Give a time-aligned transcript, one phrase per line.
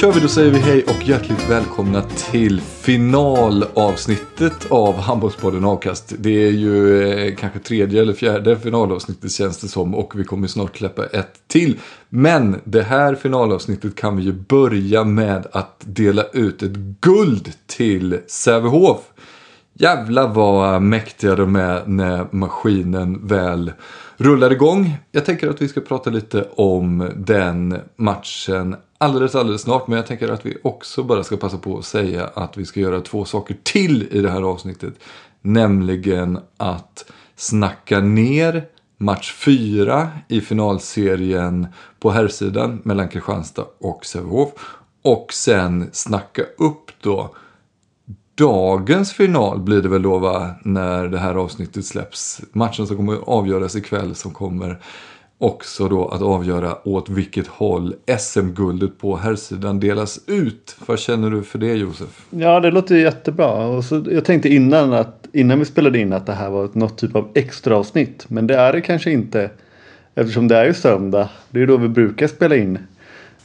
[0.00, 6.14] kör vi, då säger vi hej och hjärtligt välkomna till finalavsnittet av Handbollspodden Avkast.
[6.18, 10.48] Det är ju eh, kanske tredje eller fjärde finalavsnittet känns det som och vi kommer
[10.48, 11.78] snart släppa ett till.
[12.08, 18.18] Men det här finalavsnittet kan vi ju börja med att dela ut ett guld till
[18.26, 19.00] Sävehof.
[19.74, 23.72] Jävlar vad mäktiga de är när maskinen väl
[24.20, 24.98] rullar igång.
[25.12, 29.86] Jag tänker att vi ska prata lite om den matchen alldeles, alldeles snart.
[29.86, 32.80] Men jag tänker att vi också bara ska passa på att säga att vi ska
[32.80, 34.94] göra två saker till i det här avsnittet.
[35.42, 38.64] Nämligen att snacka ner
[38.98, 41.66] match 4 i finalserien
[42.00, 44.50] på herrsidan mellan Kristianstad och Sävehof.
[45.02, 47.34] Och sen snacka upp då
[48.40, 52.40] dagens final blir det väl då va, när det här avsnittet släpps.
[52.52, 54.78] Matchen som kommer avgöras ikväll som kommer
[55.38, 60.76] också då att avgöra åt vilket håll SM-guldet på herrsidan delas ut.
[60.86, 62.26] Vad känner du för det Josef?
[62.30, 63.66] Ja det låter ju jättebra.
[63.66, 66.98] Och så, jag tänkte innan, att, innan vi spelade in att det här var något
[66.98, 68.24] typ av extra avsnitt.
[68.28, 69.50] Men det är det kanske inte.
[70.14, 71.28] Eftersom det är ju söndag.
[71.50, 72.78] Det är då vi brukar spela in.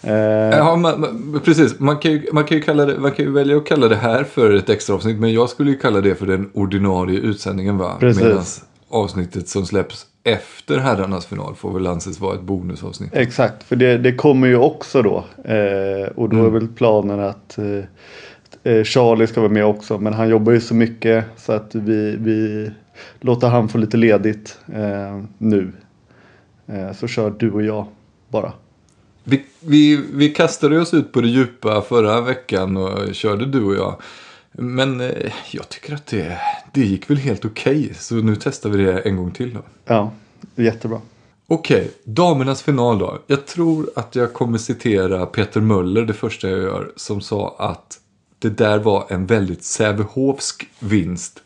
[0.05, 0.57] Eh...
[0.57, 1.79] Ja, man, precis.
[1.79, 3.95] Man kan, ju, man, kan ju kalla det, man kan ju välja att kalla det
[3.95, 5.19] här för ett extra avsnitt.
[5.19, 7.97] Men jag skulle ju kalla det för den ordinarie utsändningen va?
[7.99, 8.23] Precis.
[8.23, 8.43] Medan
[8.89, 13.09] avsnittet som släpps efter herrarnas final får väl anses vara ett bonusavsnitt.
[13.13, 15.23] Exakt, för det, det kommer ju också då.
[15.43, 16.45] Eh, och då mm.
[16.45, 19.97] är väl planen att eh, eh, Charlie ska vara med också.
[19.97, 22.71] Men han jobbar ju så mycket så att vi, vi
[23.19, 25.71] låter han få lite ledigt eh, nu.
[26.67, 27.87] Eh, så kör du och jag
[28.29, 28.53] bara.
[29.27, 33.75] Vi, vi, vi kastade oss ut på det djupa förra veckan och körde du och
[33.75, 34.01] jag.
[34.51, 36.37] Men eh, jag tycker att det,
[36.73, 37.79] det gick väl helt okej.
[37.79, 39.61] Okay, så nu testar vi det en gång till då.
[39.85, 40.11] Ja,
[40.55, 41.01] jättebra.
[41.47, 43.19] Okej, okay, damernas final då.
[43.27, 46.91] Jag tror att jag kommer citera Peter Möller det första jag gör.
[46.95, 47.99] Som sa att
[48.39, 51.41] det där var en väldigt Sävehofsk vinst.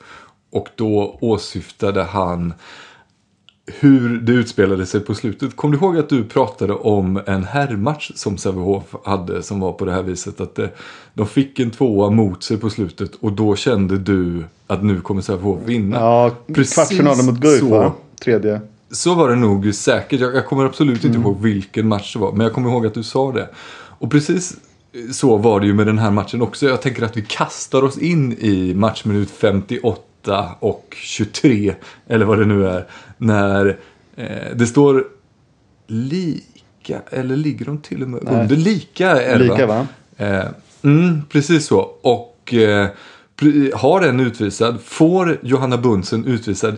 [0.51, 2.53] Och då åsyftade han
[3.79, 5.55] hur det utspelade sig på slutet.
[5.55, 9.85] Kommer du ihåg att du pratade om en herrmatch som Sävehof hade som var på
[9.85, 10.41] det här viset?
[10.41, 10.59] Att
[11.13, 15.21] de fick en tvåa mot sig på slutet och då kände du att nu kommer
[15.21, 15.95] Sävehof vinna.
[15.95, 17.93] Ja, kvartsfinalen mot Guif va?
[18.23, 18.61] Tredje.
[18.91, 20.19] Så var det nog säkert.
[20.19, 21.21] Jag, jag kommer absolut inte mm.
[21.21, 22.31] ihåg vilken match det var.
[22.31, 23.49] Men jag kommer ihåg att du sa det.
[23.99, 24.57] Och precis
[25.11, 26.65] så var det ju med den här matchen också.
[26.65, 31.75] Jag tänker att vi kastar oss in i matchminut 58 och 23.
[32.07, 32.87] Eller vad det nu är
[33.19, 33.77] när
[34.15, 35.07] eh, det står
[35.87, 38.41] lika, eller ligger de till och med Nej.
[38.41, 38.55] under?
[38.55, 39.87] Lika är Lika va?
[40.17, 40.45] Eh,
[40.83, 41.79] mm, precis så.
[42.01, 42.87] Och eh,
[43.73, 46.77] har en utvisad, får Johanna Bunsen utvisad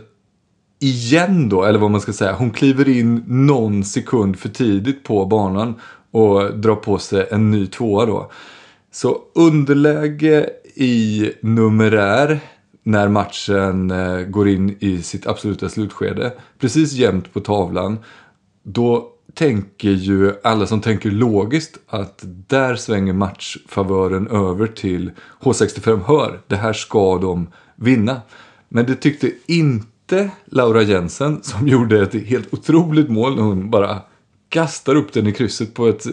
[0.80, 2.34] igen då, eller vad man ska säga.
[2.34, 5.76] Hon kliver in någon sekund för tidigt på banan
[6.12, 8.32] och drar på sig en ny tvåa då.
[8.92, 12.40] Så underläge i numerär
[12.84, 16.34] när matchen eh, går in i sitt absoluta slutskede.
[16.60, 18.00] Precis jämnt på tavlan.
[18.64, 26.40] Då tänker ju alla som tänker logiskt att där svänger matchfavören över till H65 Hör.
[26.48, 28.22] Det här ska de vinna.
[28.70, 34.02] Men det tyckte inte Laura Jensen som gjorde ett helt otroligt mål när hon bara
[34.50, 36.06] kastar upp den i krysset på ett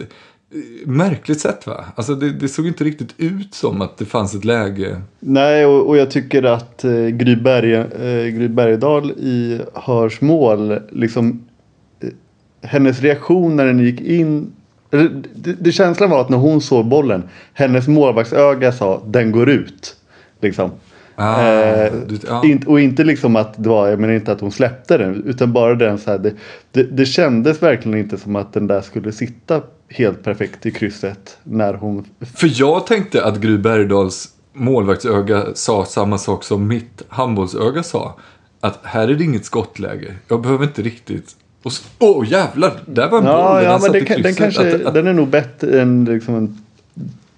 [0.85, 1.85] märkligt sätt va?
[1.95, 5.01] Alltså det, det, såg inte riktigt ut som att det fanns ett läge.
[5.19, 10.79] Nej och, och jag tycker att eh, Gry, Berge, eh, Gry Bergdahl i Hörs mål
[10.89, 11.47] liksom
[11.99, 12.09] eh,
[12.61, 14.51] hennes reaktion när den gick in
[14.89, 17.23] det, det, det, känslan var att när hon såg bollen
[17.53, 19.95] hennes målvaktsöga sa den går ut.
[20.41, 20.71] Liksom.
[21.21, 22.45] Ah, eh, du, ah.
[22.45, 25.53] in, och inte liksom att det var, jag menar inte att hon släppte den utan
[25.53, 26.33] bara den så här, det,
[26.71, 31.37] det, det kändes verkligen inte som att den där skulle sitta helt perfekt i krysset
[31.43, 32.05] när hon...
[32.35, 38.15] För jag tänkte att Gry Bergdahls målvaktsöga sa samma sak som mitt handbollsöga sa.
[38.61, 40.15] Att här är det inget skottläge.
[40.27, 41.35] Jag behöver inte riktigt...
[41.99, 42.73] Åh oh, jävlar!
[42.85, 43.63] Där var en ja, boll.
[43.63, 44.93] Ja, men den, den, kanske, att, att...
[44.93, 46.57] den är nog bättre än liksom en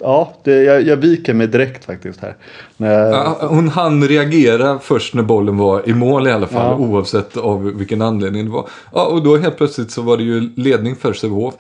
[0.04, 2.36] Ja, det, jag, jag viker mig direkt faktiskt här.
[2.78, 3.14] Jag...
[3.14, 6.82] Ja, hon hann reagera först när bollen var i mål i alla fall.
[6.82, 6.88] Ja.
[6.88, 8.70] Oavsett av vilken anledning det var.
[8.94, 11.54] Ja, och då helt plötsligt så var det ju ledning för Sävehof.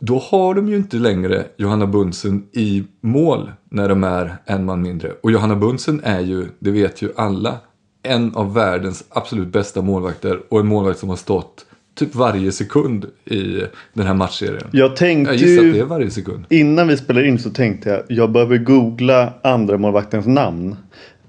[0.00, 4.82] Då har de ju inte längre Johanna Bunsen i mål när de är en man
[4.82, 5.12] mindre.
[5.22, 7.54] Och Johanna Bunsen är ju, det vet ju alla,
[8.02, 13.06] en av världens absolut bästa målvakter och en målvakt som har stått typ varje sekund
[13.24, 13.60] i
[13.92, 14.68] den här matchserien.
[14.72, 16.44] Jag tänkte jag gissar att det är varje sekund.
[16.48, 20.76] Innan vi spelar in så tänkte jag jag behöver googla andra målvaktens namn.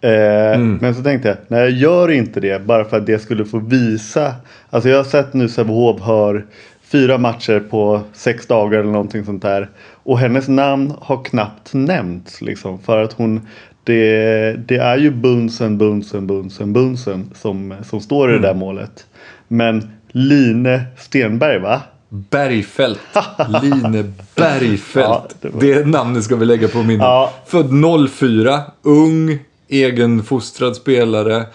[0.02, 0.78] Eh, mm.
[0.82, 3.60] Men så tänkte jag, nej jag gör inte det bara för att det skulle få
[3.60, 4.36] visa.
[4.70, 6.46] Alltså jag har sett nu Sävehof har
[6.92, 9.70] fyra matcher på sex dagar eller någonting sånt där.
[10.04, 13.48] Och hennes namn har knappt nämnts liksom för att hon
[13.84, 18.60] det, det är ju Bunsen, Bunsen, Bunsen, Bunsen som, som står i det där Mm.
[18.60, 19.08] målet.
[19.48, 21.82] Men Line Stenberg va?
[22.10, 23.00] Bergfält.
[23.64, 25.06] Line Bergfält.
[25.08, 27.02] Ja, det det, var- namnet ska vi lägga på minnet.
[27.02, 27.34] Ja.
[27.46, 27.70] Född
[28.10, 31.46] 04, ung, egenfostrad spelare.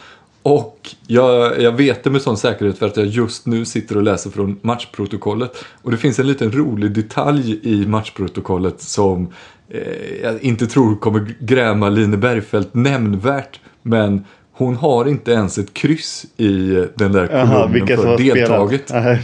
[0.43, 4.03] Och jag, jag vet det med sån säkerhet för att jag just nu sitter och
[4.03, 5.65] läser från matchprotokollet.
[5.83, 9.29] Och det finns en liten rolig detalj i matchprotokollet som
[9.69, 9.81] eh,
[10.23, 13.61] jag inte tror kommer gräma Line Bergfält nämnvärt.
[13.83, 14.25] Men
[14.61, 18.93] hon har inte ens ett kryss i den där kolumnen för deltaget.
[18.93, 19.23] Nej.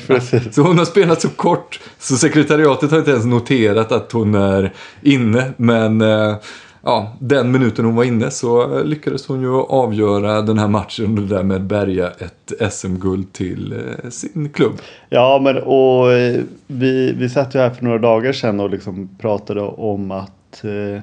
[0.52, 4.72] Så hon har spelat så kort så sekretariatet har inte ens noterat att hon är
[5.02, 5.50] inne.
[5.56, 6.36] Men eh,
[6.82, 11.24] ja, den minuten hon var inne så lyckades hon ju avgöra den här matchen och
[11.24, 14.72] därmed bärga ett SM-guld till eh, sin klubb.
[15.08, 19.08] Ja, men och eh, vi, vi satt ju här för några dagar sedan och liksom
[19.18, 21.02] pratade om att, eh,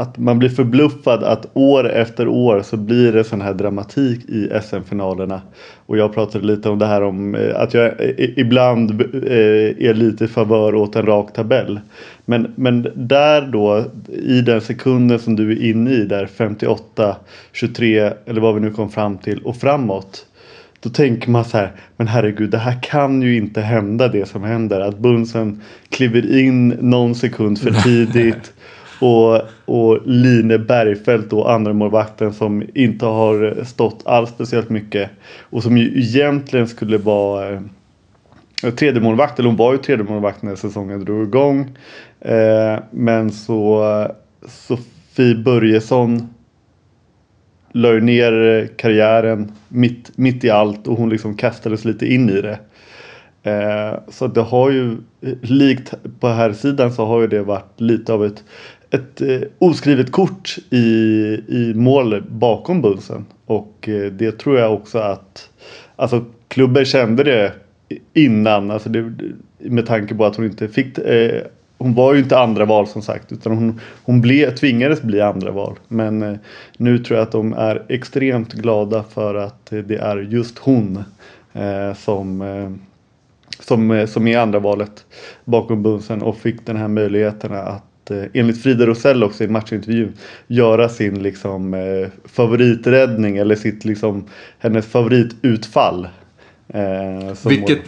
[0.00, 4.48] att man blir förbluffad att år efter år så blir det sån här dramatik i
[4.62, 5.40] SM-finalerna.
[5.86, 9.94] Och jag pratade lite om det här om eh, att jag i- ibland eh, är
[9.94, 11.80] lite i favör åt en rak tabell.
[12.24, 17.16] Men, men där då, i den sekunden som du är inne i där 58,
[17.52, 20.26] 23 eller vad vi nu kom fram till och framåt.
[20.82, 24.42] Då tänker man så här, men herregud, det här kan ju inte hända det som
[24.42, 24.80] händer.
[24.80, 28.52] Att Bunsen kliver in någon sekund för tidigt.
[29.00, 35.10] Och, och Line Bergfeldt då, andra målvakten som inte har stått alls speciellt mycket.
[35.40, 37.50] Och som ju egentligen skulle vara
[38.62, 41.76] eh, tredje målvakt, eller hon var ju tredje målvakt när säsongen drog igång.
[42.20, 44.06] Eh, men så
[44.46, 46.28] Sofie Börjesson
[47.72, 52.40] la ju ner karriären mitt, mitt i allt och hon liksom kastades lite in i
[52.40, 52.58] det.
[53.42, 54.96] Eh, så det har ju,
[55.42, 58.44] likt på här sidan så har ju det varit lite av ett,
[58.90, 60.84] ett eh, oskrivet kort i,
[61.48, 63.26] i mål bakom Bunsen.
[63.46, 65.50] Och eh, det tror jag också att
[65.96, 67.52] alltså, klubben kände det
[68.14, 68.70] innan.
[68.70, 69.12] Alltså det,
[69.58, 71.42] med tanke på att hon inte fick eh,
[71.80, 75.50] hon var ju inte andra val som sagt utan hon, hon ble, tvingades bli andra
[75.50, 75.78] val.
[75.88, 76.36] Men eh,
[76.76, 81.04] nu tror jag att de är extremt glada för att eh, det är just hon
[81.52, 82.70] eh, som, eh,
[83.60, 85.06] som, eh, som är andra valet
[85.44, 90.12] bakom Bunsen och fick den här möjligheten att eh, enligt Frida Rosell också i matchintervjun
[90.46, 94.24] göra sin liksom eh, favoriträddning eller sitt liksom
[94.58, 96.08] hennes favoritutfall.
[96.74, 97.78] Eh, Vilket,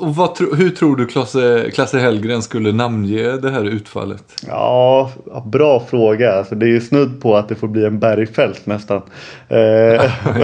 [0.00, 4.24] vad, tro- hur tror du Klasse, Klasse Hellgren skulle namnge det här utfallet?
[4.48, 5.10] Ja,
[5.52, 6.32] bra fråga.
[6.32, 9.02] Alltså, det är ju snudd på att det får bli en bergfält nästan.
[9.48, 10.10] Eh,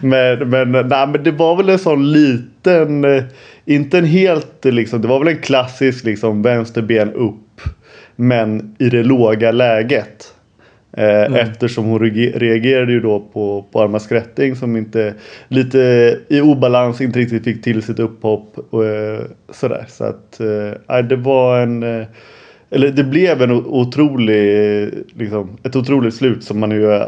[0.00, 3.24] men, men, nej, men det var väl en sån liten, eh,
[3.64, 7.51] inte en helt liksom, det var väl en klassisk liksom vänsterben upp.
[8.16, 10.34] Men i det låga läget.
[10.96, 15.14] Eh, Eftersom hon reager- reagerade ju då på, på Alma Skrätting som inte
[15.48, 15.78] lite
[16.28, 18.58] i obalans inte riktigt fick till sitt upphopp.
[18.70, 19.20] Och, eh,
[19.50, 19.84] sådär.
[19.88, 22.06] Så att eh, det var en eh,
[22.70, 27.00] eller det blev en otrolig, liksom, ett otroligt slut som man ju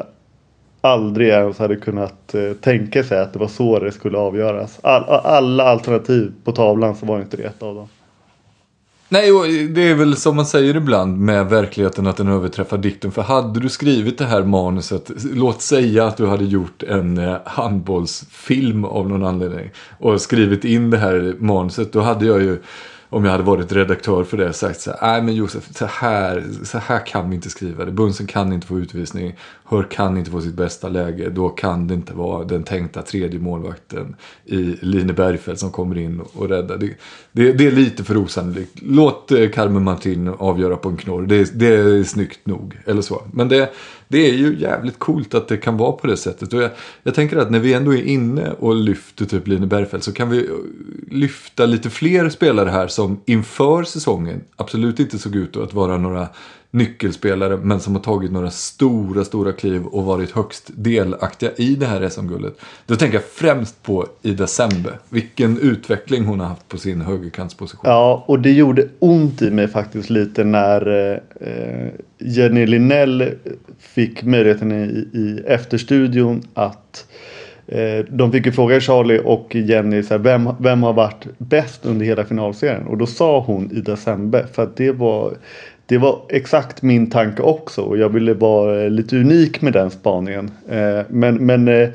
[0.81, 4.79] aldrig ens hade kunnat eh, tänka sig att det var så det skulle avgöras.
[4.83, 7.89] All, alla alternativ på tavlan så var inte det ett av dem.
[9.09, 13.13] Nej, och det är väl som man säger ibland med verkligheten att den överträffar dikten.
[13.13, 17.37] För hade du skrivit det här manuset, låt säga att du hade gjort en eh,
[17.45, 22.59] handbollsfilm av någon anledning och skrivit in det här manuset, då hade jag ju
[23.09, 26.45] om jag hade varit redaktör för det sagt så här, nej men Josef, så här,
[26.65, 27.93] så här kan vi inte skriva det.
[27.93, 29.35] Bunsen kan inte få utvisning,
[29.65, 33.41] Hör kan inte få sitt bästa läge, då kan det inte vara den tänkta tredje
[33.41, 36.77] målvakten i Line Bergfeldt som kommer in och räddar.
[36.77, 36.91] Det,
[37.33, 38.79] det, det är lite för osannolikt.
[38.83, 42.79] Låt eh, Carmen Martin avgöra på en knorr, det, det är snyggt nog.
[42.87, 43.23] Eller så.
[43.33, 43.73] Men det,
[44.09, 46.53] det är ju jävligt coolt att det kan vara på det sättet.
[46.53, 46.71] Och jag,
[47.03, 50.31] jag tänker att när vi ändå är inne och lyfter typ Line Bergfeldt så kan
[50.31, 50.53] vi eh,
[51.11, 56.29] lyfta lite fler spelare här som inför säsongen absolut inte såg ut att vara några
[56.75, 61.87] nyckelspelare men som har tagit några stora, stora kliv och varit högst delaktiga i det
[61.87, 62.55] här SM-guldet.
[62.87, 64.91] Då tänker jag främst på Ida Sembe.
[65.09, 67.81] Vilken utveckling hon har haft på sin högerkantsposition.
[67.85, 71.89] Ja, och det gjorde ont i mig faktiskt lite när eh,
[72.19, 73.31] Jenny Linnell
[73.79, 77.07] fick möjligheten i, i efterstudion att
[77.67, 81.87] eh, de fick ju fråga Charlie och Jenny så här, vem, vem har varit bäst
[81.87, 82.87] under hela finalserien?
[82.87, 85.35] Och då sa hon Ida Sembe för att det var
[85.87, 90.51] det var exakt min tanke också och jag ville vara lite unik med den spaningen.
[90.69, 91.89] Eh, men men eh,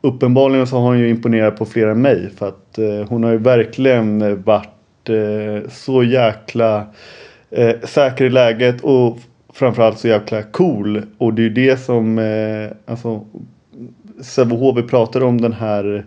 [0.00, 3.30] uppenbarligen så har hon ju imponerat på fler än mig för att eh, hon har
[3.30, 4.68] ju verkligen varit
[5.68, 6.86] så jäkla
[7.84, 9.18] säker i läget och
[9.52, 11.02] framförallt så jäkla cool.
[11.18, 12.18] Och det är ju det som,
[12.86, 13.24] alltså
[14.20, 16.04] Sävehof, pratade pratar om den här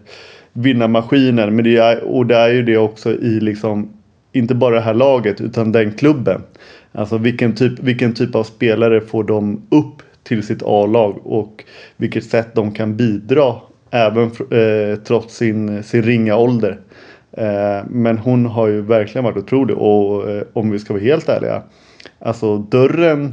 [0.53, 1.55] vinnarmaskinen.
[1.55, 3.89] Men det är, och det är ju det också i liksom,
[4.31, 6.41] inte bara det här laget utan den klubben.
[6.95, 11.63] Alltså vilken typ, vilken typ av spelare får de upp till sitt A-lag och
[11.97, 13.55] vilket sätt de kan bidra
[13.91, 16.79] även eh, trots sin, sin ringa ålder.
[17.31, 21.29] Eh, men hon har ju verkligen varit otrolig och eh, om vi ska vara helt
[21.29, 21.61] ärliga.
[22.19, 23.25] Alltså dörren,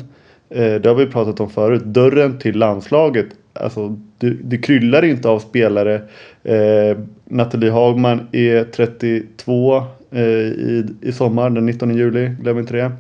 [0.51, 3.27] eh, det har vi pratat om förut, dörren till landslaget.
[3.53, 6.03] Alltså det, det kryllar inte av spelare.
[6.43, 9.77] Eh, Nathalie Hagman är 32
[10.11, 12.93] eh, i, i sommar, den 19 juli, glöm inte det.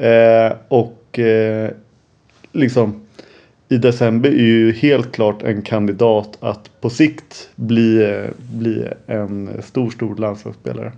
[0.00, 1.70] Eh, och eh,
[2.52, 3.00] liksom
[3.68, 9.62] i december är ju helt klart en kandidat att på sikt bli, eh, bli en
[9.62, 10.92] stor, stor landslagsspelare.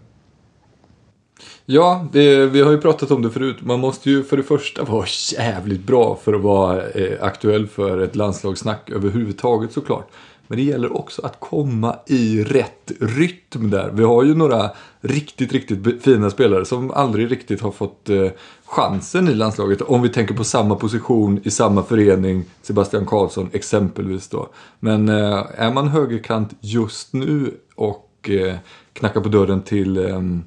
[1.66, 3.56] Ja, det, vi har ju pratat om det förut.
[3.60, 5.06] Man måste ju för det första vara
[5.38, 10.08] jävligt bra för att vara eh, aktuell för ett landslagssnack överhuvudtaget såklart.
[10.52, 13.90] Men det gäller också att komma i rätt rytm där.
[13.92, 18.28] Vi har ju några riktigt, riktigt fina spelare som aldrig riktigt har fått eh,
[18.64, 19.80] chansen i landslaget.
[19.82, 24.48] Om vi tänker på samma position i samma förening, Sebastian Karlsson exempelvis då.
[24.80, 28.54] Men eh, är man högerkant just nu och eh,
[28.92, 30.44] knackar på dörren till ehm,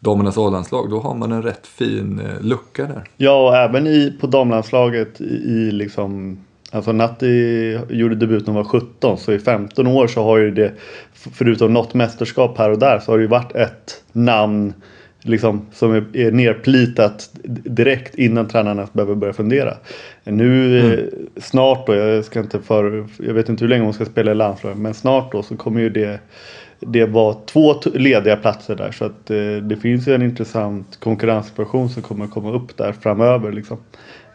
[0.00, 3.08] damernas A-landslag, då har man en rätt fin lucka där.
[3.16, 6.38] Ja, och även i, på damlandslaget i, i liksom
[6.76, 10.50] Alltså Natti gjorde debut när hon var 17 så i 15 år så har ju
[10.50, 10.72] det
[11.12, 14.72] förutom något mästerskap här och där så har det ju varit ett namn
[15.22, 17.30] liksom, som är, är nerplitat
[17.64, 19.74] direkt innan tränarna behöver börja fundera.
[20.24, 21.10] Nu mm.
[21.36, 24.34] snart då, jag ska inte för, jag vet inte hur länge hon ska spela i
[24.34, 26.20] landslaget men snart då så kommer ju det
[26.80, 31.88] det var två lediga platser där så att eh, det finns ju en intressant konkurrenssituation
[31.88, 33.78] som kommer komma upp där framöver liksom.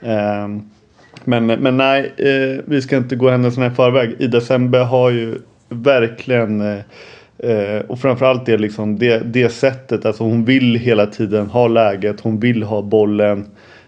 [0.02, 0.48] Eh,
[1.26, 4.16] men, men nej, eh, vi ska inte gå händelserna i förväg.
[4.20, 5.36] I december har ju
[5.70, 6.80] verkligen eh,
[7.38, 10.06] eh och framförallt det, liksom, det, det sättet.
[10.06, 12.22] Alltså hon vill hela tiden ha läget.
[12.22, 13.46] Hon vill ha bollen.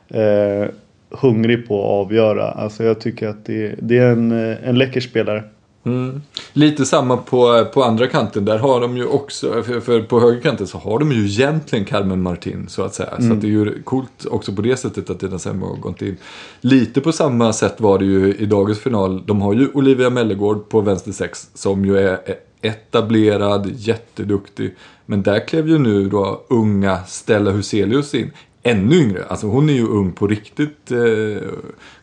[0.09, 0.67] Eh,
[1.09, 2.43] hungrig på att avgöra.
[2.43, 5.43] Alltså jag tycker att det, det är en, eh, en läcker spelare.
[5.85, 6.21] Mm.
[6.53, 8.45] Lite samma på, på andra kanten.
[8.45, 12.21] Där har de ju också, för, för på högerkanten så har de ju egentligen Carmen
[12.21, 13.09] Martin så att säga.
[13.09, 13.29] Mm.
[13.29, 16.01] Så att det är ju coolt också på det sättet att Dina Sembo har gått
[16.01, 16.17] in.
[16.61, 19.23] Lite på samma sätt var det ju i dagens final.
[19.25, 22.19] De har ju Olivia Mellegård på vänster sex som ju är
[22.61, 24.75] etablerad, jätteduktig.
[25.05, 28.31] Men där klev ju nu då unga Stella Huselius in
[28.63, 29.24] ännu yngre.
[29.27, 30.91] Alltså hon är ju ung på riktigt.
[30.91, 31.50] Eh,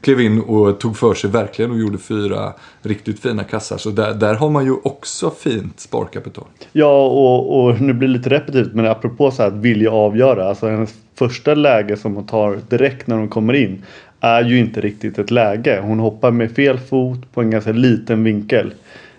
[0.01, 2.53] klev in och tog för sig verkligen och gjorde fyra
[2.83, 3.77] riktigt fina kassar.
[3.77, 6.45] Så där, där har man ju också fint sparkapital.
[6.73, 10.49] Ja, och, och nu blir det lite repetitivt men apropå så här att vilja avgöra.
[10.49, 13.85] Alltså hennes första läge som hon tar direkt när hon kommer in
[14.21, 15.81] är ju inte riktigt ett läge.
[15.83, 18.73] Hon hoppar med fel fot på en ganska liten vinkel.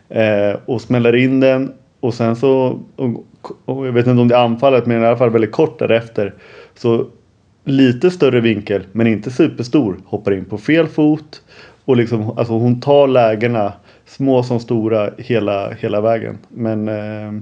[0.10, 3.26] Eh, och smäller in den och sen så, och,
[3.66, 6.34] och jag vet inte om det är anfallet men i alla fall väldigt kort därefter.
[6.76, 7.08] Så
[7.64, 9.98] lite större vinkel men inte superstor.
[10.06, 11.42] Hoppar in på fel fot.
[11.86, 13.74] Och liksom, alltså hon tar lägena
[14.06, 16.38] små som stora hela, hela vägen.
[16.50, 17.42] Men eh,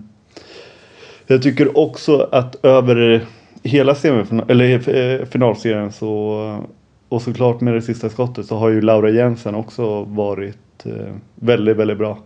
[1.27, 3.25] jag tycker också att över
[3.63, 6.65] hela semifinal, eller, eh, finalserien så
[7.09, 11.77] och såklart med det sista skottet så har ju Laura Jensen också varit eh, väldigt,
[11.77, 12.17] väldigt bra.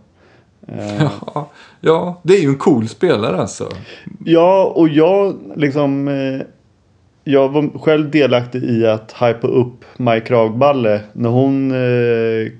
[0.68, 1.02] Eh,
[1.34, 3.68] ja, ja, det är ju en cool spelare alltså.
[4.24, 6.46] Ja, och jag liksom eh,
[7.24, 12.52] jag var själv delaktig i att hypa upp Maj Kragballe när hon eh,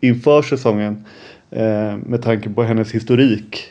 [0.00, 1.04] inför säsongen.
[1.50, 3.64] Eh, med tanke på hennes historik.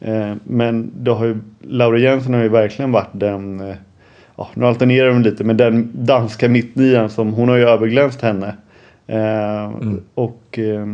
[0.00, 3.74] Eh, men då har ju Laura Jensen har ju verkligen varit den, eh,
[4.36, 8.56] ja, nu alternerar hon lite, men den danska mittnian som hon har ju överglänst henne.
[9.06, 10.00] Eh, mm.
[10.14, 10.86] Och eh,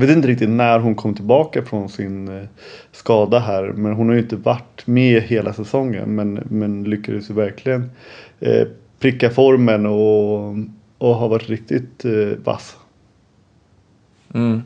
[0.00, 2.44] vet inte riktigt när hon kom tillbaka från sin eh,
[2.92, 3.62] skada här.
[3.62, 6.14] Men hon har ju inte varit med hela säsongen.
[6.14, 7.90] Men, men lyckades ju verkligen
[8.40, 8.66] eh,
[8.98, 10.54] pricka formen och,
[10.98, 12.76] och har varit riktigt eh, vass.
[14.34, 14.62] Mm.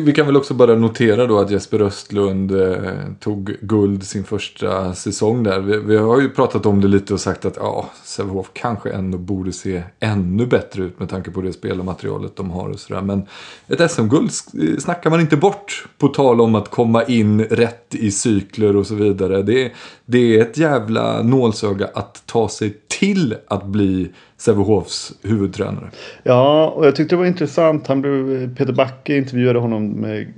[0.00, 2.76] Vi kan väl också bara notera då att Jesper Östlund eh,
[3.20, 5.60] tog guld sin första säsong där.
[5.60, 9.18] Vi, vi, har ju pratat om det lite och sagt att ja, Sävehof kanske ändå
[9.18, 13.02] borde se ännu bättre ut med tanke på det spelarmaterialet de har och sådär.
[13.02, 13.26] Men
[13.68, 14.30] ett SM-guld
[14.62, 18.86] eh, snackar man inte bort på tal om att komma in rätt i cykler och
[18.86, 19.42] så vidare.
[19.42, 19.72] Det,
[20.06, 24.12] det är ett jävla nålsöga att ta sig till att bli
[24.44, 25.90] Sävehofs huvudtränare.
[26.22, 27.86] Ja, och jag tyckte det var intressant.
[27.86, 30.32] Han blev, Peter Backe intervjuade honom med,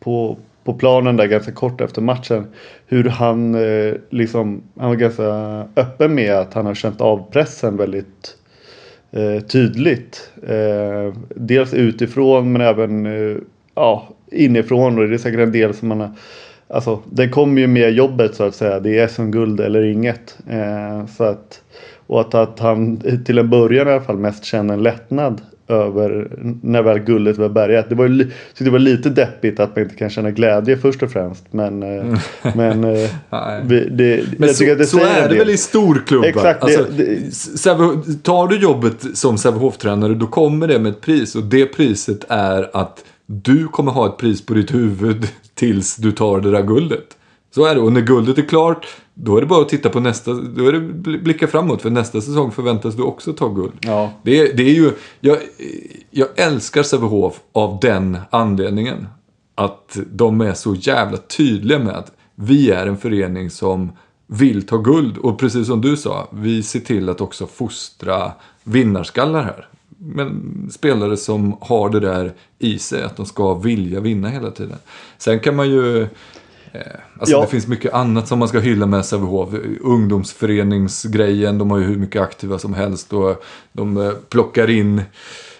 [0.00, 2.46] på, på planen där ganska kort efter matchen.
[2.86, 5.24] Hur han eh, liksom, han var ganska
[5.76, 8.36] öppen med att han har känt av pressen väldigt
[9.10, 10.30] eh, tydligt.
[10.48, 13.36] Eh, dels utifrån men även eh,
[13.74, 16.10] ja, inifrån och det är säkert en del som man har
[16.72, 18.80] Alltså den kommer ju med jobbet så att säga.
[18.80, 20.38] Det är som guld eller inget.
[20.50, 21.62] Eh, så att,
[22.10, 26.28] och att, att han till en början i alla fall mest känner en lättnad över
[26.62, 27.88] när väl guldet var bärgat.
[27.88, 31.10] Det var, ju, det var lite deppigt att man inte kan känna glädje först och
[31.10, 31.44] främst.
[31.50, 32.16] Men, mm.
[32.54, 33.10] men, eh,
[33.64, 36.28] vi, det, men så, det så är det väl i storklubbar.
[36.28, 41.44] Exakt, alltså, det, tar du jobbet som Sävehof-tränare då kommer det med ett pris och
[41.44, 46.40] det priset är att du kommer ha ett pris på ditt huvud tills du tar
[46.40, 47.16] det där guldet.
[47.50, 47.80] Så är det.
[47.80, 50.32] Och när guldet är klart, då är det bara att titta på nästa.
[50.32, 50.80] Då är det
[51.18, 51.82] blicka framåt.
[51.82, 53.72] För nästa säsong förväntas du också ta guld.
[53.80, 54.12] Ja.
[54.22, 55.38] Det, det är ju, jag,
[56.10, 59.06] jag älskar Sävehof av den anledningen.
[59.54, 63.92] Att de är så jävla tydliga med att vi är en förening som
[64.26, 65.18] vill ta guld.
[65.18, 68.32] Och precis som du sa, vi ser till att också fostra
[68.64, 69.66] vinnarskallar här
[70.02, 74.78] men spelare som har det där i sig, att de ska vilja vinna hela tiden.
[75.18, 76.08] Sen kan man ju...
[76.72, 76.80] Eh,
[77.18, 77.40] alltså ja.
[77.40, 79.48] det finns mycket annat som man ska hylla med Sävehof.
[79.80, 85.02] Ungdomsföreningsgrejen, de har ju hur mycket aktiva som helst och de eh, plockar in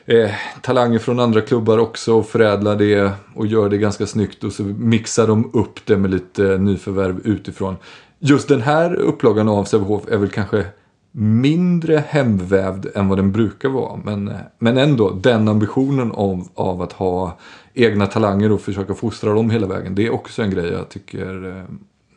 [0.07, 0.31] eh,
[0.63, 4.63] talanger från andra klubbar också och förädlar det och gör det ganska snyggt och så
[4.63, 7.77] mixar de upp det med lite nyförvärv utifrån.
[8.19, 10.65] Just den här upplagan av Sävehof är väl kanske
[11.13, 14.01] mindre hemvävd än vad den brukar vara.
[14.05, 17.39] Men, men ändå, den ambitionen av, av att ha
[17.75, 19.95] egna talanger och försöka fostra dem hela vägen.
[19.95, 21.65] Det är också en grej jag tycker eh,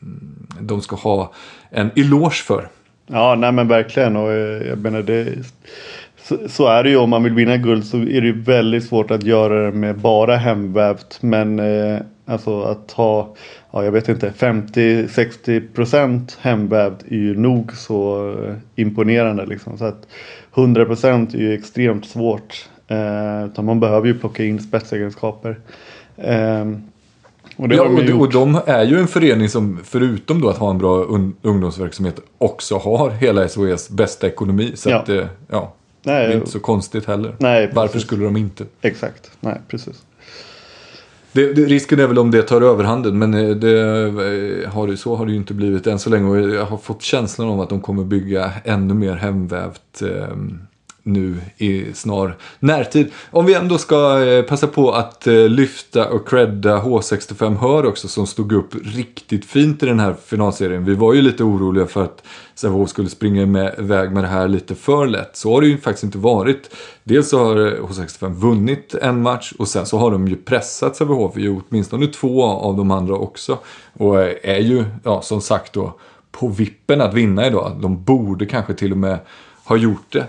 [0.02, 1.34] mm, de ska ha
[1.70, 2.70] en eloge för.
[3.08, 4.16] Ja, nej men verkligen.
[4.16, 5.34] Och eh, jag menar det,
[6.24, 9.12] så, så, är det ju om man vill vinna guld så är det väldigt svårt
[9.12, 11.18] att göra det med bara hemvävt.
[11.22, 13.36] Men eh, alltså att ha
[13.72, 19.46] ja, jag vet inte, 50-60% hemvävt är ju nog så eh, imponerande.
[19.46, 19.78] Liksom.
[19.78, 20.08] Så att
[20.54, 22.70] 100% är ju extremt svårt.
[22.88, 25.60] Eh, utan man behöver ju plocka in spetsegenskaper.
[26.18, 26.68] Eh,
[27.58, 30.70] och, ja, och, de, och, de är ju en förening som förutom då att ha
[30.70, 34.72] en bra un ungdomsverksamhet också har hela SOEs bästa ekonomi.
[34.76, 35.00] Så ja.
[35.00, 35.74] att, eh, ja,
[36.06, 37.36] Nej, det är inte så konstigt heller.
[37.40, 38.66] Nej, Varför skulle de inte?
[38.82, 40.04] Exakt, nej precis.
[41.32, 45.26] Det, det, risken är väl om det tar överhanden men eh, det, har, så har
[45.26, 46.30] det ju inte blivit än så länge.
[46.30, 50.38] Och jag har fått känslan av att de kommer bygga ännu mer hemvävt eh,
[51.04, 53.12] nu i snar närtid.
[53.32, 58.08] Om vi ändå ska eh, passa på att eh, lyfta och credda H65 Hör också
[58.08, 60.86] som stod upp riktigt fint i den här finalserien.
[60.86, 62.24] Vi var ju lite oroliga för att
[62.56, 65.36] Sävehof skulle springa med, iväg med det här lite för lätt.
[65.38, 66.76] Så har det ju faktiskt inte varit.
[67.04, 70.96] Dels så har eh, H65 vunnit en match och sen så har de ju pressat
[70.96, 73.58] Sävehof i åtminstone två av de andra också.
[73.94, 76.00] Och är ju, ja som sagt då,
[76.32, 77.78] på vippen att vinna idag.
[77.82, 79.20] De borde kanske till och med
[79.66, 80.28] ha gjort det.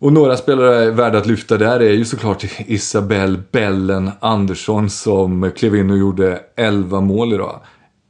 [0.00, 5.76] Och några spelare värda att lyfta där är ju såklart Isabelle Bellen Andersson som klev
[5.76, 7.60] in och gjorde 11 mål idag.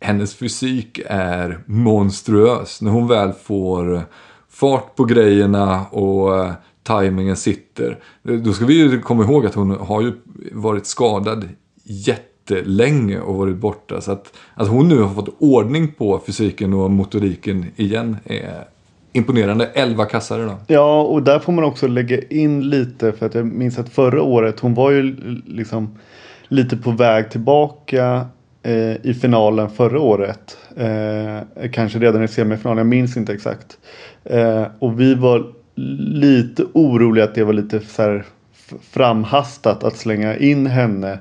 [0.00, 2.82] Hennes fysik är monstruös.
[2.82, 4.02] När hon väl får
[4.50, 7.98] fart på grejerna och eh, tajmingen sitter.
[8.22, 10.12] Då ska vi ju komma ihåg att hon har ju
[10.52, 11.48] varit skadad
[11.84, 14.00] jättelänge och varit borta.
[14.00, 18.64] Så att, att hon nu har fått ordning på fysiken och motoriken igen är
[19.18, 19.70] imponerande.
[19.74, 20.56] 11 kassar idag.
[20.66, 23.12] Ja, och där får man också lägga in lite.
[23.12, 25.98] För att jag minns att förra året, hon var ju liksom
[26.48, 28.26] lite på väg tillbaka
[28.62, 30.58] eh, i finalen förra året.
[30.76, 33.78] Eh, kanske redan i semifinalen, jag minns inte exakt.
[34.24, 35.46] Eh, och vi var
[36.14, 38.24] lite oroliga att det var lite så här
[38.90, 41.12] framhastat att slänga in henne.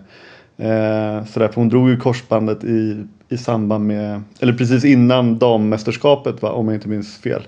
[0.57, 6.41] Eh, så därför hon drog ju korsbandet i, i samband med, eller precis innan dammästerskapet
[6.41, 7.47] va, om jag inte minns fel.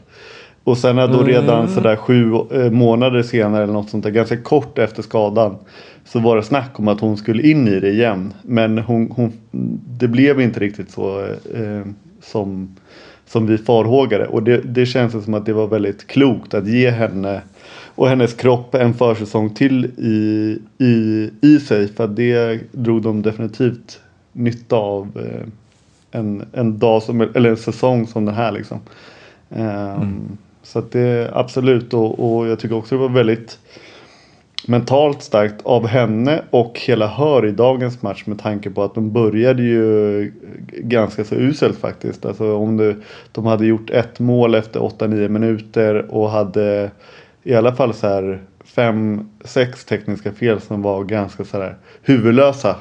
[0.69, 1.73] Och sen är då redan mm.
[1.73, 5.55] sådär sju eh, månader senare eller något sånt där, ganska kort efter skadan.
[6.05, 8.33] Så var det snack om att hon skulle in i det igen.
[8.41, 9.33] Men hon, hon
[9.99, 11.19] det blev inte riktigt så
[11.55, 11.81] eh,
[12.21, 12.75] som,
[13.25, 14.27] som vi farhågade.
[14.27, 17.41] Och det, det känns som att det var väldigt klokt att ge henne
[17.95, 21.87] och hennes kropp en försäsong till i, i, i sig.
[21.87, 23.99] För det drog de definitivt
[24.33, 25.47] nytta av eh,
[26.19, 28.79] en, en dag som, eller en säsong som den här liksom.
[29.49, 30.37] Um, mm.
[30.63, 33.59] Så att det absolut och, och jag tycker också det var väldigt
[34.67, 39.11] mentalt starkt av henne och hela Hör i dagens match med tanke på att de
[39.11, 40.31] började ju
[40.71, 42.25] ganska så uselt faktiskt.
[42.25, 46.91] Alltså om du, de hade gjort ett mål efter 8-9 minuter och hade
[47.43, 52.75] i alla fall så här fem, sex tekniska fel som var ganska så här huvudlösa.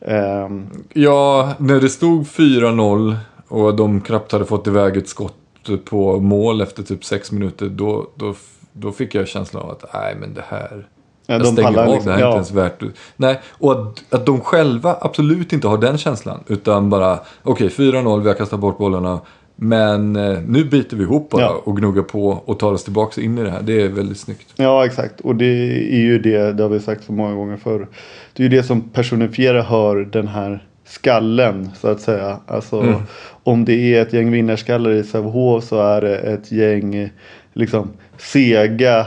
[0.00, 0.66] Um...
[0.92, 3.16] Ja, när det stod 4-0
[3.48, 5.45] och de knappt hade fått iväg ett skott
[5.84, 7.66] på mål efter typ sex minuter.
[7.68, 8.34] Då, då,
[8.72, 10.88] då fick jag känslan av att nej men det här.
[11.26, 12.28] Ja, jag de stänger pallar av, liksom, det här är ja.
[12.28, 12.82] inte ens värt.
[13.16, 16.40] Nej, och att, att de själva absolut inte har den känslan.
[16.46, 19.20] Utan bara, okej 4-0, vi har kastat bort bollarna.
[19.56, 21.62] Men eh, nu biter vi ihop bara Ja.
[21.64, 23.62] och gnuggar på och tar oss tillbaka in i det här.
[23.62, 24.52] Det är väldigt snyggt.
[24.56, 25.20] Ja, exakt.
[25.20, 25.46] Och det
[25.92, 27.88] är ju det, det har vi sagt så många gånger förr.
[28.32, 32.40] Det är ju det som personifierar hör den här skallen, så att säga.
[32.46, 33.00] Alltså, Mm.
[33.42, 37.10] om det är ett gäng vinnarskallar i Sävehof så är det ett gäng
[37.52, 39.06] liksom sega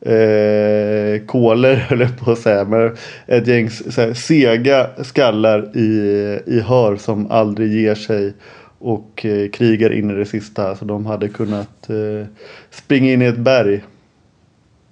[0.00, 2.64] eh, koler, höll jag på att säga.
[2.64, 8.32] Men ett gäng här, sega skallar i, i hör som aldrig ger sig
[8.78, 10.76] och eh, krigar in i det sista.
[10.76, 12.26] Så de hade kunnat eh,
[12.70, 13.82] springa in i ett berg.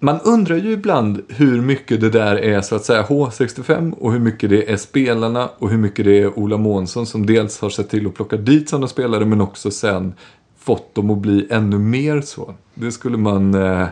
[0.04, 4.20] Man undrar ju ibland hur mycket det där är så att säga H65 och hur
[4.20, 7.88] mycket det är spelarna och hur mycket det är Ola Månsson som dels har sett
[7.88, 10.14] till att plocka dit sådana spelare men också sen
[10.58, 12.54] fått dem att bli ännu mer så.
[12.74, 13.54] Det skulle man...
[13.54, 13.86] Eh,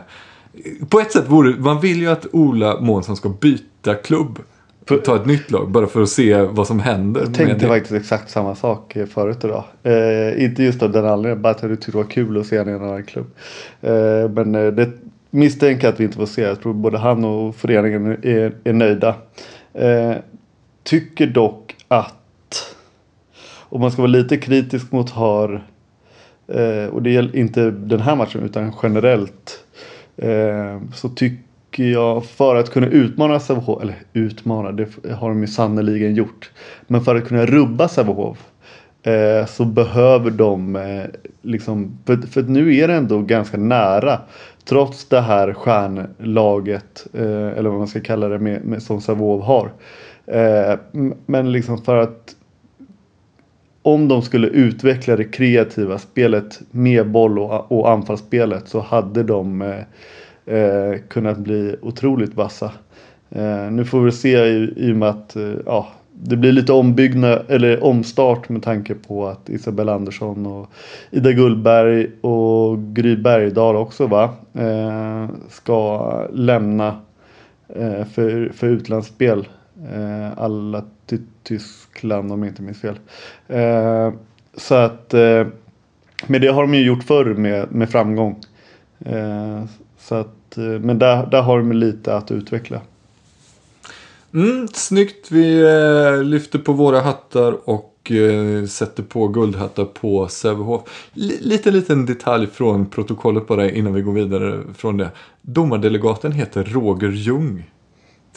[0.89, 4.39] på ett sätt vore Man vill ju att Ola Månsson ska byta klubb.
[5.05, 7.21] Ta ett nytt lag bara för att se vad som händer.
[7.21, 9.63] Jag tänkte faktiskt exakt samma sak förut idag.
[9.83, 12.59] Eh, inte just av den anledningen, bara att jag tyckte det var kul att se
[12.59, 13.27] honom i en annan klubb.
[13.81, 14.91] Eh, men eh, det
[15.33, 16.41] misstänker att vi inte får se.
[16.41, 19.15] Jag tror både han och föreningen är, är nöjda.
[19.73, 20.15] Eh,
[20.83, 22.75] tycker dock att
[23.59, 25.63] om man ska vara lite kritisk mot Har
[26.47, 29.65] eh, och det gäller inte den här matchen utan generellt
[30.17, 35.47] eh, så tycker jag för att kunna utmana Sävehof, eller utmana, det har de ju
[35.47, 36.51] sannerligen gjort.
[36.87, 38.37] Men för att kunna rubba Sävehof
[39.03, 41.03] eh, så behöver de eh,
[41.41, 44.19] liksom, för, för nu är det ändå ganska nära.
[44.65, 49.41] Trots det här stjärnlaget, eh, eller vad man ska kalla det, med, med, som Savov
[49.41, 49.71] har.
[50.25, 50.79] Eh,
[51.25, 52.35] men liksom för att
[53.81, 59.61] om de skulle utveckla det kreativa spelet med boll och, och anfallsspelet så hade de
[59.61, 62.71] eh, eh, kunnat bli otroligt vassa.
[63.29, 65.87] Eh, nu får vi se i, i och med att eh, ja,
[66.25, 70.69] det blir lite ombyggnad eller omstart med tanke på att Isabella Andersson och
[71.11, 76.87] Ida Gullberg och Gry Bergdahl också va eh, ska lämna
[77.67, 79.47] eh, för, för utlandsspel.
[79.93, 82.99] Eh, alla till Tyskland om jag inte minns fel.
[83.47, 84.13] Eh,
[84.57, 85.47] så att eh,
[86.27, 88.35] men det har de ju gjort förr med, med framgång.
[89.05, 89.63] Eh,
[89.97, 92.81] så att, eh, men där, där har de lite att utveckla.
[94.33, 95.31] Mm, snyggt.
[95.31, 100.81] Vi eh, lyfter på våra hattar och eh, sätter på guldhattar på Sävehof.
[101.15, 105.09] L- lite liten detalj från protokollet bara innan vi går vidare från det.
[105.41, 107.69] Domardelegaten heter Roger Ljung.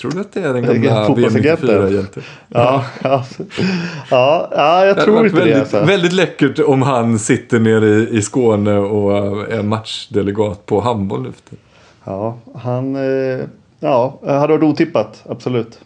[0.01, 1.69] Tror du att det är den gamla VM Fotbollsagenten.
[1.69, 2.23] 94-hjälten?
[2.49, 3.25] Ja, ja,
[4.11, 5.41] ja, ja jag Det tror inte det.
[5.45, 5.85] väldigt, Alltså.
[5.85, 9.17] väldigt läckert om han sitter nere i, i Skåne och
[9.53, 11.33] är matchdelegat på handboll nu.
[12.05, 13.41] Ja, han eh,
[13.81, 15.79] ja, hade varit otippat, absolut.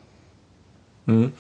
[1.11, 1.31] Mm.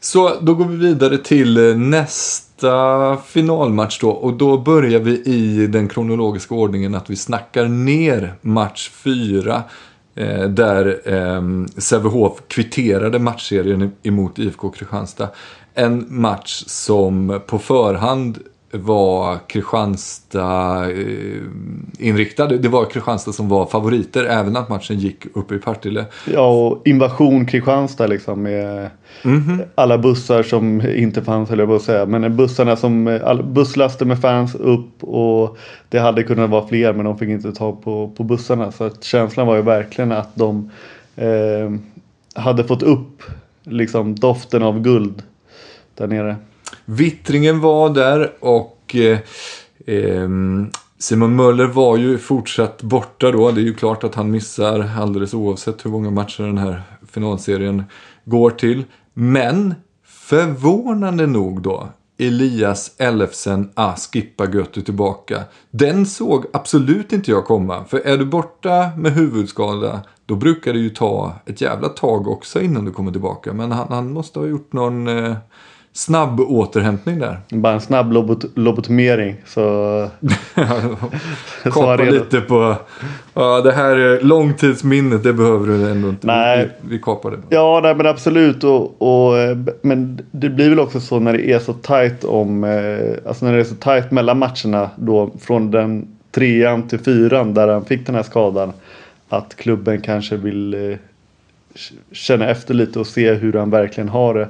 [0.00, 4.10] Så då går vi vidare till eh, nästa finalmatch då.
[4.10, 9.62] Och då börjar vi i den kronologiska ordningen att vi snackar ner match 4.
[10.14, 11.42] Eh, där eh,
[11.76, 15.28] Sävehof kvitterade matchserien emot IFK Kristianstad.
[15.74, 18.38] En match som på förhand
[18.72, 21.42] var Kristianstad eh,
[21.98, 22.46] inriktad.
[22.46, 26.04] Det var Kristianstad som var favoriter även att matchen gick upp i Partille.
[26.32, 28.90] Ja, och invasion Kristianstad liksom med
[29.74, 32.06] alla bussar som inte fanns, eller jag på att säga.
[32.06, 35.56] Men bussarna som, all, busslaster med fans upp och
[35.88, 38.72] det hade kunnat vara fler men de fick inte ta på, på bussarna.
[38.72, 40.70] Så att känslan var ju verkligen att de
[41.16, 41.70] eh,
[42.34, 43.22] hade fått upp
[43.62, 45.22] liksom doften av guld
[45.94, 46.36] där nere.
[46.84, 49.18] Vittringen var där och eh,
[49.86, 53.50] ehm, Simon Möller var ju fortsatt borta då.
[53.50, 56.82] Det är ju klart att han missar alldeles oavsett hur många matcher den här
[57.12, 57.84] finalserien
[58.24, 58.84] går till.
[59.14, 59.74] Men
[60.06, 65.42] förvånande nog då Elias Ellefsen ah, skippa Götu tillbaka.
[65.70, 67.84] Den såg absolut inte jag komma.
[67.84, 72.60] För är du borta med huvudskada då brukar det ju ta ett jävla tag också
[72.60, 73.52] innan du kommer tillbaka.
[73.52, 75.36] Men han, han måste ha gjort någon eh,
[75.92, 77.38] snabb återhämtning där.
[77.50, 80.08] Bara en snabb lobot lobotomering så,
[81.98, 82.12] redo.
[82.12, 82.76] lite på...
[83.34, 86.26] Ja, det här eh, långtidsminnet, det behöver du ändå inte.
[86.26, 86.70] Nej.
[86.80, 87.38] Vi, vi kapar det.
[87.48, 88.64] Ja, nej, men absolut.
[88.64, 92.64] Och, och, eh, men det blir väl också så när det är så tajt om,
[92.64, 97.54] eh, alltså när det är så tajt mellan matcherna då från den trean till fyran
[97.54, 98.72] där han fick den här skadan.
[99.28, 100.96] Att klubben kanske vill
[102.12, 104.48] känna efter lite och se hur han verkligen har det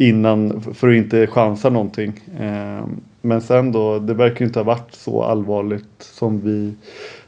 [0.00, 2.12] innan för att inte chansa någonting.
[2.40, 2.86] Eh,
[3.20, 6.74] men sen då, det verkar inte ha varit så allvarligt som vi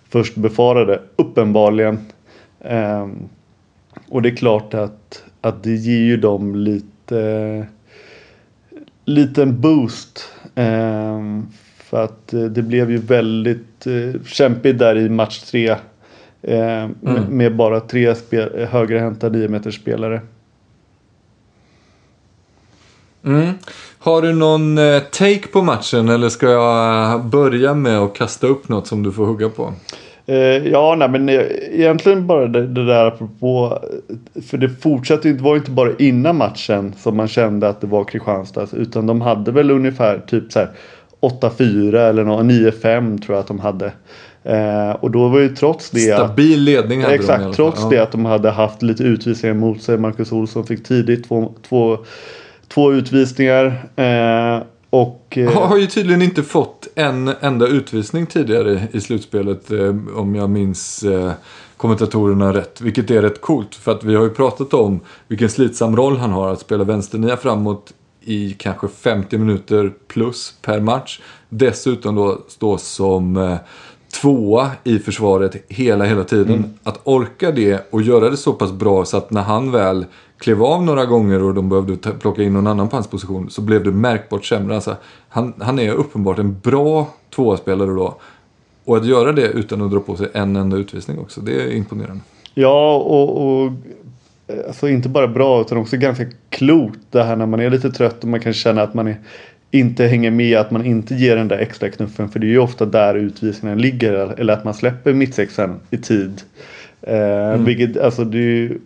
[0.09, 1.99] först befarade, uppenbarligen.
[2.61, 3.09] Eh,
[4.09, 7.67] och det är klart att, att det ger ju dem lite
[9.05, 10.29] liten boost.
[10.55, 11.21] Eh,
[11.77, 13.87] för att det blev ju väldigt
[14.27, 15.77] kämpigt där i match tre.
[16.45, 17.25] Mm.
[17.29, 18.15] med, bara tre
[18.67, 20.21] högerhänta 9 meters spelare.
[23.25, 23.53] Mm.
[23.99, 28.69] Har du någon eh, take på matchen eller ska jag börja med att kasta upp
[28.69, 29.73] något som du får hugga på?
[30.27, 30.37] Eh,
[30.69, 33.79] ja, nej, men eh, egentligen bara det, det där apropå.
[34.47, 37.81] För det fortsatte ju, det var ju inte bara innan matchen som man kände att
[37.81, 38.75] det var Kristianstads.
[38.75, 40.71] Utan de hade väl ungefär typ så här
[41.21, 43.93] 8-4 eller 9-5 tror jag att de hade.
[44.45, 46.01] Eh, och då var ju trots det.
[46.01, 47.89] Stabil ledning hade exakt, de Exakt, trots ja.
[47.89, 49.99] det att de hade haft lite utvisningar mot sig.
[49.99, 51.99] Marcus Olsson fick tidigt två, två,
[52.75, 53.89] två utvisningar.
[53.97, 59.71] Eh, och, eh, har ju tydligen inte fått en enda utvisning tidigare i slutspelet.
[59.71, 61.33] Eh, om jag minns eh,
[61.77, 62.81] kommentatorerna rätt.
[62.81, 63.75] Vilket är rätt coolt.
[63.75, 67.37] För att vi har ju pratat om vilken slitsam roll han har att spela vänsternia
[67.37, 67.93] framåt
[68.25, 71.21] i kanske 50 minuter plus per match.
[71.49, 73.57] Dessutom då stå som eh,
[74.21, 76.55] tvåa i försvaret hela, hela tiden.
[76.55, 76.71] Mm.
[76.83, 80.07] Att orka det och göra det så pass bra så att när han väl
[80.43, 83.63] klev av några gånger och de behövde plocka in någon annan på hans position så
[83.63, 84.75] blev det märkbart sämre.
[84.75, 84.97] Alltså,
[85.29, 88.17] han, han är uppenbart en bra tvåspelare då.
[88.85, 91.73] Och att göra det utan att dra på sig en enda utvisning också, det är
[91.73, 92.21] imponerande.
[92.55, 93.73] Ja, och, och
[94.67, 96.99] alltså inte bara bra utan också ganska klokt.
[97.11, 99.17] Det här när man är lite trött och man kan känna att man är,
[99.71, 102.29] inte hänger med, att man inte ger den där extra knuffen.
[102.29, 104.15] För det är ju ofta där utvisningen ligger.
[104.41, 106.43] Eller att man släpper mittsexan i tid.
[107.03, 107.65] Eh, mm.
[107.65, 108.79] Vilket, alltså det är ju,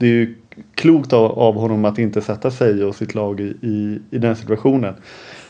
[0.00, 0.34] det är ju
[0.74, 4.36] klokt av, av honom att inte sätta sig och sitt lag i, i, i den
[4.36, 4.94] situationen.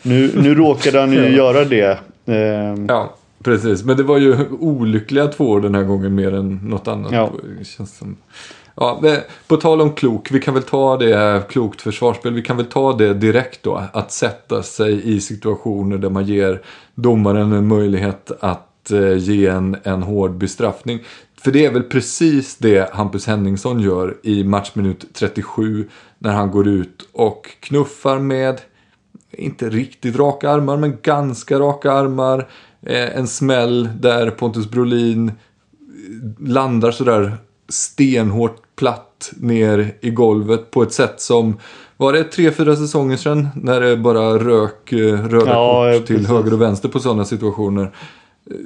[0.02, 1.98] Nu, nu råkade han ju göra det.
[2.26, 3.14] Eh, ja.
[3.42, 7.12] Precis, men det var ju olyckliga två år den här gången mer än något annat.
[7.12, 7.32] Ja.
[7.62, 8.16] Känns som.
[8.74, 9.02] Ja,
[9.48, 12.34] på tal om klok, vi kan väl ta det klokt försvarsspel.
[12.34, 13.82] Vi kan väl ta det direkt då.
[13.92, 16.60] Att sätta sig i situationer där man ger
[16.94, 21.00] domaren en möjlighet att eh, ge en, en hård bestraffning.
[21.42, 26.68] För det är väl precis det Hampus Henningsson gör i matchminut 37 när han går
[26.68, 28.60] ut och knuffar med,
[29.30, 32.48] inte riktigt raka armar, men ganska raka armar.
[32.82, 35.32] Eh, en smäll där Pontus Brolin
[36.38, 37.36] landar sådär
[37.68, 41.58] stenhårt platt ner i golvet på ett sätt som
[41.96, 46.16] var det tre, fyra säsonger sedan när det bara rök eh, röda ja, kort till
[46.16, 46.30] precis.
[46.30, 47.92] höger och vänster på sådana situationer.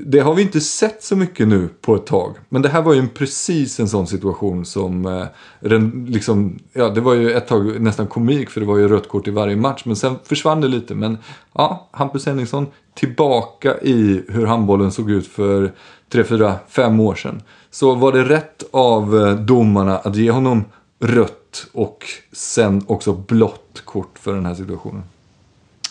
[0.07, 2.35] Det har vi inte sett så mycket nu på ett tag.
[2.49, 5.07] Men det här var ju en, precis en sån situation som...
[5.07, 9.09] Eh, liksom, ja, det var ju ett tag nästan komik för det var ju rött
[9.09, 9.83] kort i varje match.
[9.85, 10.95] Men sen försvann det lite.
[10.95, 11.19] Men
[11.53, 15.73] ja, Hampus Henningsson tillbaka i hur handbollen såg ut för
[16.09, 17.43] tre, fyra, fem år sedan.
[17.71, 20.65] Så var det rätt av eh, domarna att ge honom
[20.99, 25.03] rött och sen också blått kort för den här situationen?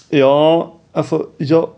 [0.10, 1.69] Ja, alltså jag,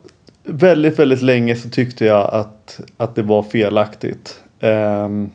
[0.46, 4.40] väldigt, väldigt länge så tyckte jag att, att det var felaktigt.
[4.60, 5.30] Um,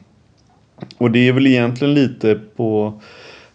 [0.99, 3.01] och det är väl egentligen lite på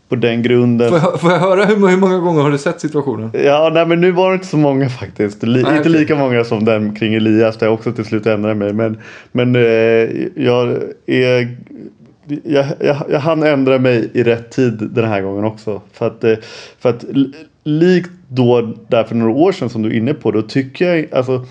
[0.09, 0.89] på den grunden.
[0.89, 3.29] Får jag, får jag höra hur, hur, många gånger har du sett situationen?
[3.33, 5.43] Ja, nej men nu var det inte så många faktiskt.
[5.43, 6.01] Li, nej, inte okay.
[6.01, 8.73] lika många som den kring Elias där jag också till slut ändrade mig.
[8.73, 8.97] Men,
[9.31, 9.61] men eh,
[10.35, 11.57] jag är
[12.43, 15.81] jag, jag, jag hann ändra mig i rätt tid den här gången också.
[15.93, 16.35] För att, eh,
[16.79, 17.05] för att
[17.63, 20.31] likt då där för några år sedan som du är inne på.
[20.31, 21.45] Då tycker jag alltså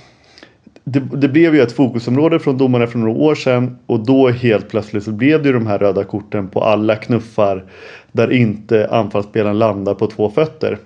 [0.84, 4.68] det, det, blev ju ett fokusområde från domarna för några år sedan och då helt
[4.68, 7.64] plötsligt så blev det ju de här röda korten på alla knuffar
[8.12, 10.78] där inte anfallsspelaren landar på två fötter.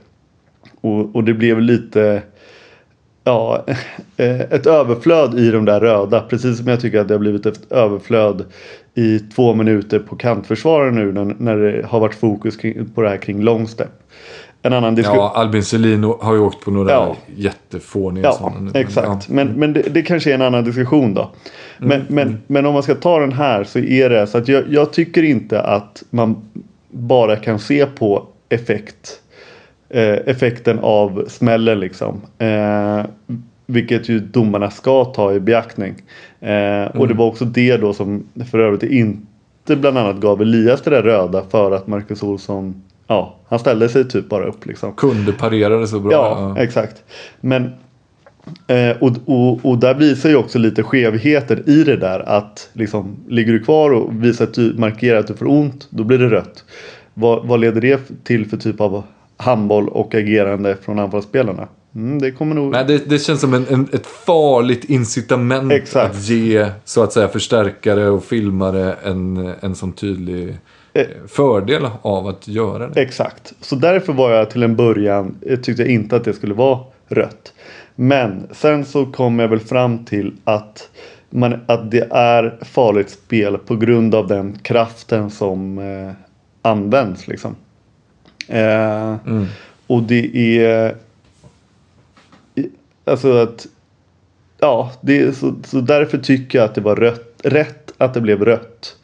[0.81, 2.23] Och, och det blev lite
[3.25, 3.65] ja,
[4.17, 6.21] eh, ett överflöd i de där röda.
[6.21, 8.45] Precis som jag tycker att det har blivit ett överflöd
[8.95, 13.09] i två minuter på kantförsvararen nu när, när det har varit fokus kring, på det
[13.09, 13.89] här kring longstep
[14.63, 15.19] en annan diskussion.
[15.19, 17.17] Ja, Albin Selin har ju åkt på några ja.
[17.37, 18.71] jättefåniga ja, sådana.
[18.75, 21.31] Exakt, men, men det, det, kanske är en annan diskussion då.
[21.79, 22.07] Men, mm.
[22.09, 22.41] men, mm.
[22.47, 25.23] men om man ska ta den här så är det så att jag, jag tycker
[25.23, 26.37] inte att man
[26.91, 29.21] bara kan se på effekt.
[29.89, 32.21] Eh, effekten av smällen liksom.
[32.39, 33.05] Eh,
[33.67, 35.95] vilket ju domarna ska ta i beaktning.
[36.41, 37.01] Eh, mm.
[37.01, 40.91] Och det var också det då som för övrigt inte bland annat gav Elias det
[40.91, 44.93] där röda för att Marcus Olsson Ja, han ställde sig typ bara upp liksom.
[44.93, 46.13] Kunde parera det så bra.
[46.13, 46.63] Ja, ja.
[46.63, 47.05] exakt.
[47.41, 47.73] Men
[48.67, 53.17] eh, och, och, och där visar ju också lite skevheter i det där att liksom
[53.29, 56.31] ligger du kvar och visar att du markerar att du får ont, då blir det
[56.31, 56.65] rött.
[57.15, 59.03] Vad, vad leder det till för typ av
[59.37, 61.69] handboll och agerande från anfallsspelarna.
[61.95, 62.73] Mm, det kommer nog...
[62.73, 66.15] Nej, det, det känns som en, en, ett farligt incitament Exakt.
[66.15, 70.57] att ge så att säga förstärkare och filmare en, en sån tydlig.
[71.29, 73.03] Fördel av att göra det.
[73.03, 73.53] Exakt.
[73.61, 76.81] Så därför var jag till en början, eh, tyckte jag inte att det skulle vara
[77.09, 77.53] rött.
[77.95, 80.91] Men sen så kom jag väl fram till att,
[81.31, 86.13] man, att det är farligt spel på grund av den kraften som eh,
[86.63, 87.29] används.
[87.29, 87.57] Liksom.
[88.49, 89.47] Eh, Mm.
[89.87, 90.95] Och det är
[93.05, 93.67] Alltså att
[94.61, 98.21] Ja, det är så, så därför tycker jag att det var rött, rätt att det
[98.21, 98.97] blev rött.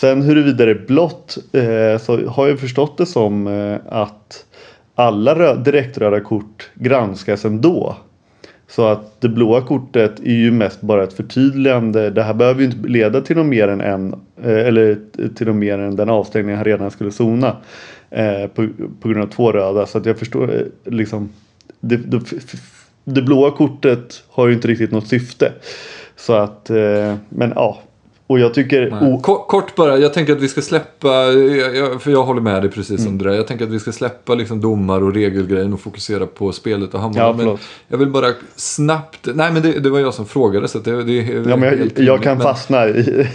[0.00, 4.44] Sen huruvida det är blått eh, så har jag förstått det som eh, att
[4.94, 7.96] alla rö- direktröda kort granskas ändå.
[8.68, 12.10] Så att det blåa kortet är ju mest bara ett förtydligande.
[12.10, 15.46] Det här behöver ju inte leda till något mer än en eh, eller eh, till
[15.46, 17.56] något mer än den avstängning han redan skulle zona.
[18.10, 18.68] Eh, på,
[19.00, 19.86] på grund av två röda.
[19.86, 21.28] Så att jag förstår eh, liksom.
[21.80, 22.20] Det, det,
[23.04, 25.52] det blåa kortet har ju inte riktigt något syfte.
[26.16, 27.78] Så att, eh, men ja.
[28.28, 29.20] Och jag tycker...
[29.22, 31.08] Kort, kort bara, jag tänker att vi ska släppa,
[32.00, 33.04] för jag håller med dig precis Mm.
[33.04, 33.36] som det där.
[33.36, 37.00] Jag tänker att vi ska släppa liksom domar och regelgrejen och fokusera på spelet och
[37.00, 37.38] handbollen.
[37.38, 37.58] Ja, men
[37.88, 41.12] jag vill bara snabbt, nej men det, det var jag som frågade så det, det
[41.50, 41.62] Ja, men
[41.96, 43.26] jag, jag kan men- fastna i,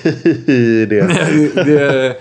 [0.46, 1.08] i det.
[1.56, 2.16] det,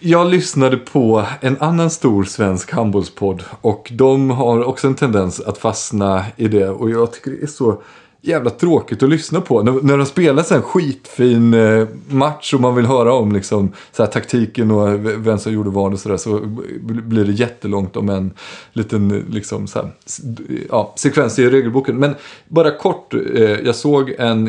[0.00, 5.58] jag lyssnade på en annan stor svensk handbollspodd och de har också en tendens att
[5.58, 7.82] fastna i det och jag tycker det är så
[8.24, 9.62] jävla tråkigt att lyssna på.
[9.62, 13.72] När, när de spelar så här skitfin eh, match och man vill höra om liksom,
[13.92, 16.40] så här, taktiken och vem som gjorde vad och sådär så
[16.80, 18.32] blir det jättelångt om en
[18.72, 19.90] liten liksom, så här,
[20.68, 21.96] ja, sekvens i regelboken.
[21.96, 22.14] Men
[22.48, 24.44] bara kort, eh, jag såg en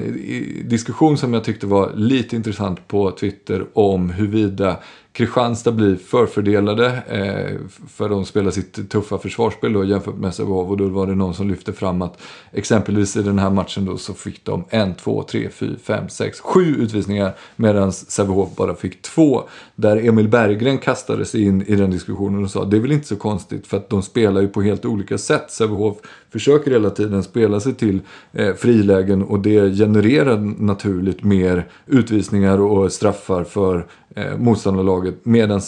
[0.66, 4.78] diskussion som jag tyckte var lite intressant på Twitter om huruvida
[5.14, 10.70] Kristianstad blir förfördelade eh, för de spelar sitt tuffa försvarsspel då, jämfört med Sävehof.
[10.70, 12.22] Och då var det någon som lyfte fram att
[12.52, 16.40] exempelvis i den här matchen då så fick de en, två, tre, fyra, fem, sex,
[16.40, 19.44] sju utvisningar medan Sävehof bara fick två.
[19.76, 23.08] Där Emil Berggren kastade sig in i den diskussionen och sa det är väl inte
[23.08, 25.52] så konstigt för att de spelar ju på helt olika sätt.
[25.52, 25.98] Sävehof
[26.34, 28.00] försöker hela tiden spela sig till
[28.32, 35.16] eh, frilägen och det genererar naturligt mer utvisningar och straffar för eh, motståndarlaget.
[35.24, 35.62] Medan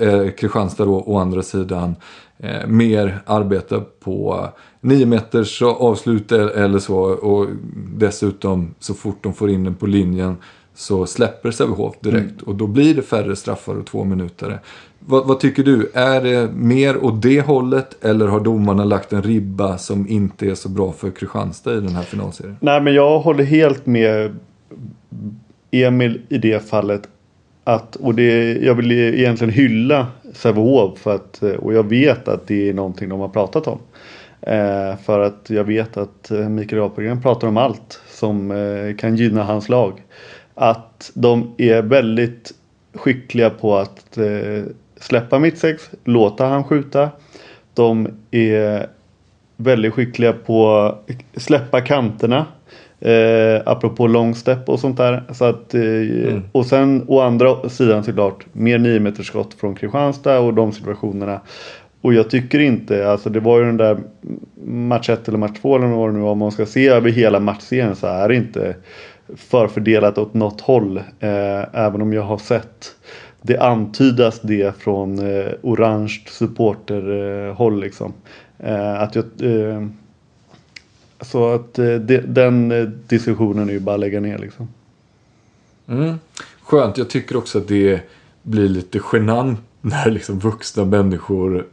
[0.00, 1.94] eh, Kristianstad då å andra sidan
[2.38, 4.48] eh, mer arbetar på
[4.80, 6.98] 9 meters avslut eller så.
[7.00, 7.46] Och
[7.96, 10.36] dessutom så fort de får in den på linjen
[10.74, 12.42] så släpper Sävehof direkt.
[12.42, 14.60] Och då blir det färre straffar och två minuter.
[15.06, 15.90] Vad, vad tycker du?
[15.94, 20.54] Är det mer åt det hållet eller har domarna lagt en ribba som inte är
[20.54, 22.56] så bra för Kristianstad i den här finalserien?
[22.60, 24.36] Nej men jag håller helt med
[25.70, 27.08] Emil i det fallet.
[27.64, 32.68] Att, och det, jag vill egentligen hylla Sävehof för att, och jag vet att det
[32.68, 33.78] är någonting de har pratat om.
[34.40, 39.16] Eh, för att jag vet att eh, Mikael Apelgren pratar om allt som eh, kan
[39.16, 40.02] gynna hans lag.
[40.54, 42.52] Att de är väldigt
[42.94, 44.64] skickliga på att eh,
[45.02, 47.10] släppa mittsex, låta han skjuta.
[47.74, 48.86] De är
[49.56, 52.46] väldigt skickliga på att släppa kanterna.
[53.00, 55.22] Eh, apropå long step och sånt där.
[55.32, 60.38] Så att, eh, Och sen å andra sidan såklart mer 9 meters skott från Kristianstad
[60.38, 61.40] och de situationerna.
[62.00, 63.98] Och jag tycker inte, alltså det var ju den där
[64.64, 66.30] match 1 eller match 2 eller vad det nu var.
[66.30, 68.76] Om man ska se över hela matchserien så är det inte
[69.36, 70.96] förfördelat åt något håll.
[71.20, 72.86] Eh, även om jag har sett
[73.42, 78.12] det antydas det från eh, orange supporterhåll liksom.
[78.58, 79.86] Eh, att jag, eh,
[81.20, 84.68] så att eh, den eh, diskussionen är ju bara att lägga ner liksom.
[85.88, 86.14] Mm.
[86.62, 88.00] Skönt, jag tycker också att det
[88.42, 91.66] blir lite genant när liksom vuxna människor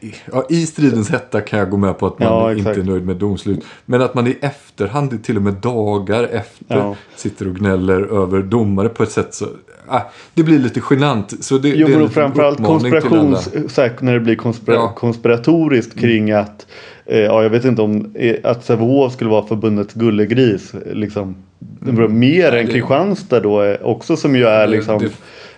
[0.00, 2.82] i- Ja, I stridens hetta kan jag gå med på att man Ja, inte är
[2.84, 3.64] nöjd med domslut.
[3.86, 6.96] Men att man i efterhand, till och med dagar efter, Ja.
[7.16, 9.46] sitter och gnäller över domare på ett sätt så...
[9.88, 10.00] Ah,
[10.34, 11.44] det blir lite genant.
[11.44, 14.82] Så det, Jo det är och framförallt konspirations, här, när det blir konspira, Ja.
[14.82, 14.94] Mm.
[14.94, 16.66] konspiratoriskt kring att
[17.06, 20.72] eh, Ja jag vet inte om eh, att Sävehof skulle vara förbundets gullegris.
[20.92, 21.34] Liksom,
[21.80, 22.20] Mer Mm.
[22.20, 25.10] Nej, än Kristianstad då eh, också som ju är liksom det-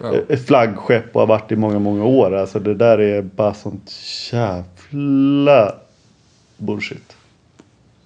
[0.03, 0.15] ja.
[0.29, 2.35] eh, flaggskepp och har varit i många många år.
[2.35, 3.93] Alltså det där är bara sånt
[4.33, 5.75] jävla
[6.57, 7.17] bullshit.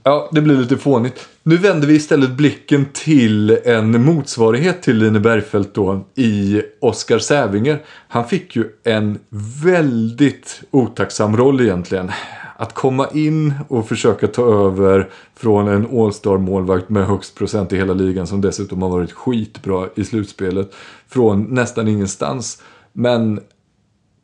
[0.02, 1.28] Ja, det blir lite fånigt.
[1.42, 7.78] Nu vänder vi istället blicken till en motsvarighet till Line Bergfeldt då i Oscar Sävinger.
[8.08, 9.18] Han fick ju en
[9.64, 12.10] väldigt otacksam roll egentligen.
[12.58, 17.76] Att komma in och försöka ta över från en All-star målvakt med högst procent i
[17.76, 20.74] hela ligan som dessutom har varit skitbra i slutspelet.
[21.08, 22.62] Från nästan ingenstans.
[22.92, 23.40] Men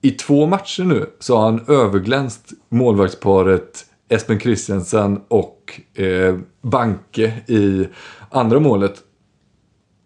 [0.03, 7.89] i två matcher nu så har han överglänst målvaktsparet Espen Christiansen och eh, Banke i
[8.31, 9.03] andra målet.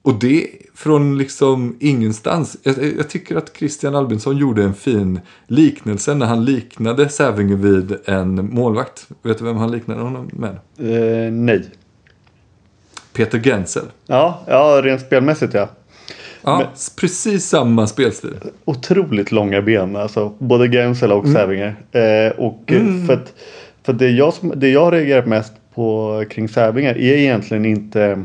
[0.03, 2.57] Och det från liksom ingenstans.
[2.63, 7.97] Jag, jag, tycker att Christian Albinsson gjorde en fin liknelse när han liknade Sävinge vid
[8.05, 9.09] en målvakt.
[9.23, 10.51] Vet du vem han liknade honom med?
[10.79, 11.65] Eh, nej.
[13.13, 13.85] Peter Gensel.
[14.07, 15.69] Ja, ja, rent spelmässigt ja.
[16.43, 16.67] Ja, Men,
[17.01, 18.35] precis samma spelstil.
[18.65, 21.35] Otroligt långa ben, alltså både Gensel och mm.
[21.35, 21.77] Sävinger.
[21.93, 23.07] Eh, och mm.
[23.07, 23.33] för att,
[23.83, 28.25] för det, jag, det jag reagerat mest på kring Sävinger är egentligen inte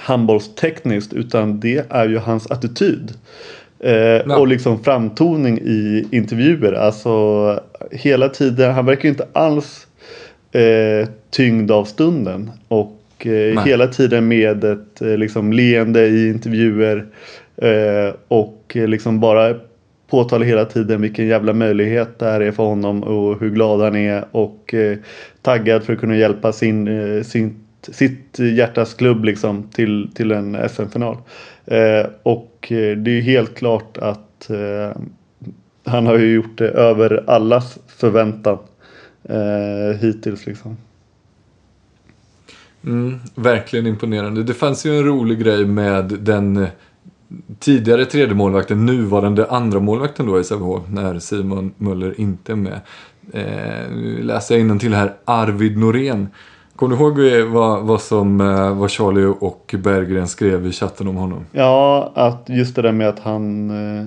[0.00, 3.12] handbollstekniskt utan det är ju hans attityd.
[3.80, 6.72] Eh, och liksom framtoning i intervjuer.
[6.72, 9.86] Alltså hela tiden, han verkar ju inte alls
[10.52, 12.50] eh, tyngd av stunden.
[12.68, 17.06] Och eh, hela tiden med ett eh, liksom leende i intervjuer.
[17.56, 19.54] Eh, och eh, liksom bara
[20.10, 23.96] påtalar hela tiden vilken jävla möjlighet det här är för honom och hur glad han
[23.96, 24.74] är och
[25.42, 27.56] taggad för att kunna hjälpa sin, sin
[27.92, 31.16] sitt hjärtas klubb liksom till, till en SM-final.
[31.64, 35.02] Eh, och eh, det är ju helt klart att eh,
[35.84, 38.58] han har ju gjort det över allas förväntan
[39.24, 40.76] eh, hittills liksom.
[42.84, 44.42] Mm, verkligen imponerande.
[44.42, 46.68] Det fanns ju en rolig grej med den eh,
[47.58, 52.80] tidigare tredje målvakten, nuvarande andra målvakten då i Sävehof, när Simon Möller inte är med.
[53.32, 56.28] Eh, nu läser jag till här, Arvid Norén
[56.80, 61.16] Kommer du ihåg vad, vad, som, eh, vad Charlie och Berggren skrev i chatten om
[61.16, 61.44] honom?
[61.52, 64.06] Ja, att just det där med att han eh,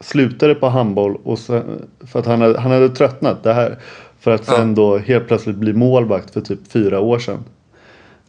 [0.00, 1.62] slutade på handboll och så,
[2.06, 3.42] för att han hade, han hade tröttnat.
[3.42, 3.78] Det här,
[4.18, 4.74] för att sen ja.
[4.74, 7.44] då helt plötsligt bli målvakt för typ fyra år sedan.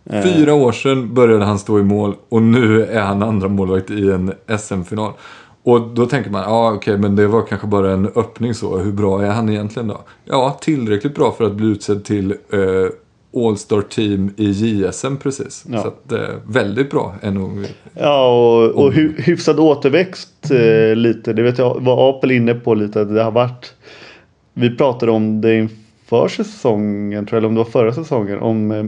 [0.05, 0.23] Eh.
[0.23, 4.11] Fyra år sedan började han stå i mål och nu är han andra målvakt i
[4.11, 5.11] en SM-final.
[5.63, 8.77] Och då tänker man, ja okej okay, men det var kanske bara en öppning så.
[8.77, 10.01] Hur bra är han egentligen då?
[10.25, 12.59] Ja, tillräckligt bra för att bli utsedd till eh,
[13.35, 15.65] All-Star Team i JSM precis.
[15.71, 15.81] Ja.
[15.81, 17.15] Så att, eh, väldigt bra.
[17.23, 21.33] Nog, ja och, och hy hyfsad återväxt eh, lite.
[21.33, 23.01] Det vet jag var Apel inne på lite.
[23.01, 23.73] Att det har varit.
[24.53, 28.39] Vi pratade om det inför säsongen, tror jag, eller om det var förra säsongen.
[28.39, 28.85] Om eh,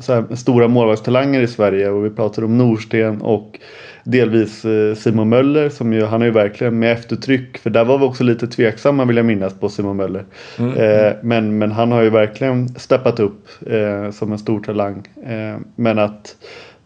[0.00, 1.90] så här, stora målvaktstalanger i Sverige.
[1.90, 3.58] Och vi pratade om Norsten och
[4.06, 7.58] delvis eh, Simon Möller som ju, han är ju verkligen med eftertryck.
[7.58, 10.24] För där var vi också lite tveksamma vill jag minnas på Simon Möller.
[10.58, 10.72] Mm.
[10.72, 15.08] Eh, men, men han har ju verkligen steppat upp eh, som en stor talang.
[15.26, 16.36] Eh, men att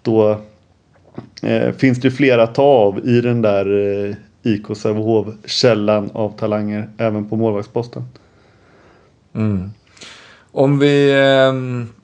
[0.02, 0.40] då
[1.42, 3.66] eh, finns det ju flera att ta av i den där
[4.06, 8.02] eh, IK Sävehof källan av talanger även på målvaktsposten.
[9.34, 9.70] Mm.
[10.52, 11.99] Om vi ehm, Eh,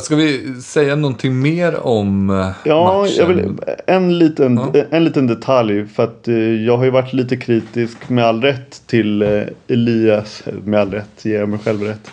[0.00, 3.14] ska vi säga någonting mer om eh, ja, matchen?
[3.18, 3.52] Jag vill,
[3.86, 4.84] en, liten, ja.
[4.90, 5.86] en liten detalj.
[5.86, 9.22] För att eh, jag har ju varit lite kritisk med all rätt till
[9.68, 10.42] Elias.
[10.64, 12.10] Med all rätt, ger jag mig själv rätt.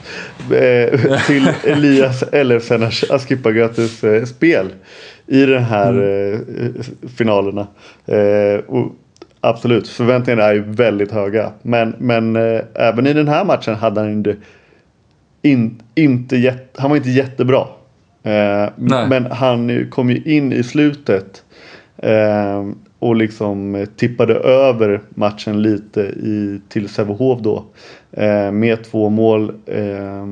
[1.28, 2.62] till Elias eller
[3.14, 4.70] Askipagatus spel.
[5.28, 6.74] I de här mm.
[7.18, 7.68] finalerna.
[8.68, 8.96] Och
[9.42, 11.52] absolut, förväntningarna är ju väldigt höga.
[11.62, 12.36] Men, men
[12.74, 14.36] även i den här matchen hade han inte
[15.42, 17.68] in, inte jätte, han var inte jättebra.
[18.24, 18.70] Eh,
[19.08, 21.44] men han kom ju in i slutet.
[21.98, 22.66] Eh,
[23.00, 27.66] och liksom tippade över matchen lite i, till Sävehof då.
[28.12, 29.54] Eh, med två mål.
[29.66, 30.28] Eh,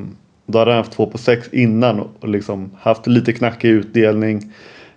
[0.45, 4.43] då hade han haft två på sex innan och liksom haft lite knackig utdelning.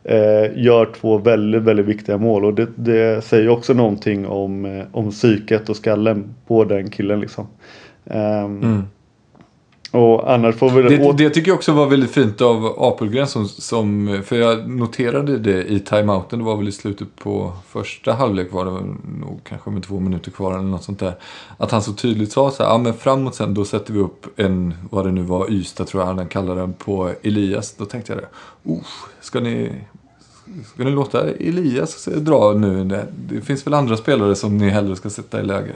[0.04, 4.84] Eh, gör två väldigt, väldigt viktiga mål och det, det säger också någonting om, eh,
[4.92, 7.46] om psyket och skallen på den killen liksom.
[8.10, 8.82] Mm.
[9.92, 13.48] Och annars får vi det, det tycker jag också var väldigt fint av Apelgren som,
[13.48, 16.38] som, för jag noterade det i timeouten.
[16.38, 18.70] Det var väl i slutet på första halvlek var det
[19.20, 21.14] nog kanske med två minuter kvar eller något sånt där.
[21.56, 24.26] Att han så tydligt sa så här, ja men framåt sen då sätter vi upp
[24.40, 27.74] en, vad det nu var, Ystad tror jag han kallade den på Elias.
[27.78, 28.28] Då tänkte jag det,
[28.72, 28.86] oh,
[29.20, 29.72] ska ni,
[30.74, 32.84] ska ni låta Elias dra nu?
[32.84, 35.72] Det, finns väl andra spelare som ni hellre ska sätta i läge.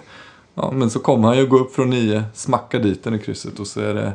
[0.57, 3.61] Ja, men så kommer han ju gå upp från nio, smacka dit den i krysset
[3.61, 4.13] och så är det...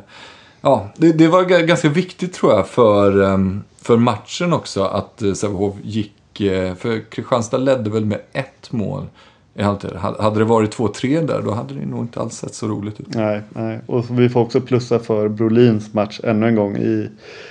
[0.60, 5.32] Ja, det, det var ganska viktigt tror jag för, ehm, för matchen också att eh,
[5.32, 6.40] Sävehof gick...
[6.40, 9.06] Eh, för Kristianstad ledde väl med ett mål
[9.54, 9.90] i halvtid.
[9.96, 13.14] Hade det varit 2-3 där då hade det nog inte alls sett så roligt ut.
[13.14, 13.80] Nej, nej.
[13.86, 17.08] och vi får också plussa för Brolins match ännu en gång i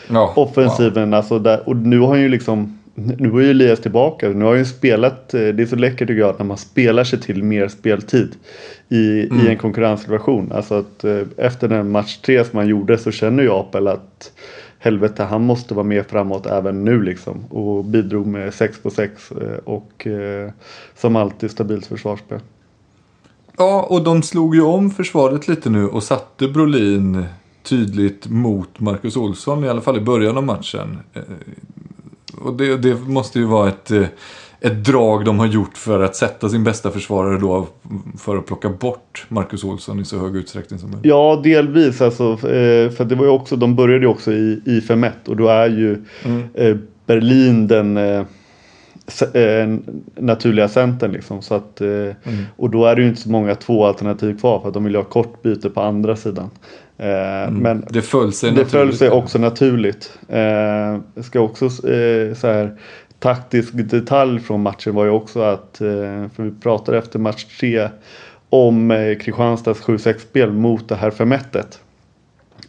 [0.08, 1.12] ja, offensiven.
[1.12, 1.18] Ja.
[1.18, 2.80] Alltså där, och nu har han ju liksom
[3.18, 4.30] nu var ju Elias tillbaka.
[4.30, 5.34] Nu har ju spelat.
[5.34, 8.36] Eh, det är så läckert tycker jag när man spelar sig till mer speltid
[8.90, 9.46] i, mm.
[9.46, 10.52] i en konkurrenssituation.
[10.52, 14.32] Alltså att eh, efter den match tre som han gjorde så känner ju Apel att
[14.80, 17.46] helvete han måste vara med framåt även nu liksom.
[17.50, 20.08] Och bidrog med 6 på 6 eh, och
[20.96, 22.40] som alltid stabilt försvarsspel.
[23.58, 27.26] Ja, och de slog ju om försvaret lite nu och satte Brolin
[27.64, 31.00] tydligt mot Marcus Olsson, i alla fall i början av matchen.
[32.38, 34.04] Och det, det måste ju vara ett, eh,
[34.60, 37.68] ett drag de har gjort för att sätta sin bästa försvarare då
[38.18, 41.06] för att plocka bort Marcus Olsson i så hög utsträckning som möjligt.
[41.06, 42.32] Ja, delvis alltså.
[42.34, 45.48] eh, För det var ju också, de började ju också i, i 5-1 och då
[45.48, 46.04] är ju
[46.54, 48.00] eh, Berlin den
[50.16, 51.42] naturliga centern liksom.
[51.42, 52.16] Så att, eh,
[52.56, 54.96] Och då är det ju inte så många två alternativ kvar för att de vill
[54.96, 56.50] ha kort byte på andra sidan.
[57.02, 60.20] Eh, Men Det föll sig det föll sig också naturligt.
[60.30, 62.78] Eh, ska också eh, så här
[63.20, 65.88] taktisk detalj från matchen var ju också att, eh,
[66.36, 67.90] för vi pratade efter match 3
[68.50, 71.80] om eh, Kristianstads 7-6-spel mot det här 5 1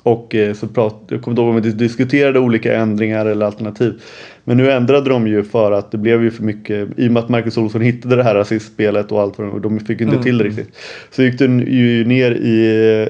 [0.02, 4.02] och eh, så prat, jag kommer inte ihåg om vi diskuterade olika ändringar eller alternativ.
[4.44, 7.22] Men nu ändrade de ju för att det blev ju för mycket, i och med
[7.22, 10.22] att Marcus Olsson hittade det här assistspelet och allt vad de, och de fick inte
[10.22, 10.76] till det riktigt.
[11.10, 12.58] Så gick den ju ner i,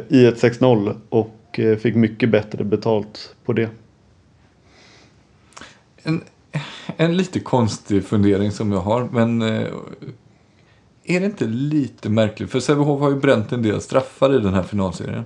[0.09, 3.69] i ett 6-0 och eh, fick mycket bättre betalt på det.
[6.03, 6.21] En,
[6.97, 9.67] en lite konstig fundering som jag har, men eh,
[11.05, 12.51] är det inte lite märkligt?
[12.51, 15.25] För Sävehof har ju bränt en del straffar i den här finalserien.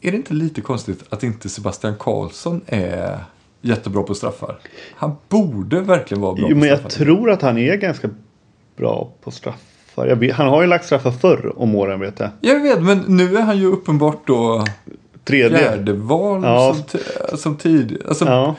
[0.00, 3.18] Är det inte lite konstigt att inte Sebastian Karlsson är
[3.60, 4.58] jättebra på straffar?
[4.96, 8.10] Han borde verkligen vara bra Jo, på men jag tror att han är ganska
[8.76, 10.14] bra på straffar.
[10.14, 12.30] Vet, han har ju lagt straffar förr om åren vet jag.
[12.40, 14.64] Jag vet, men nu är han ju uppenbart då
[15.24, 15.58] Tredje.
[15.58, 16.76] fjärde val Ja.
[17.28, 18.02] som, som tid.
[18.08, 18.54] Alltså, Ja,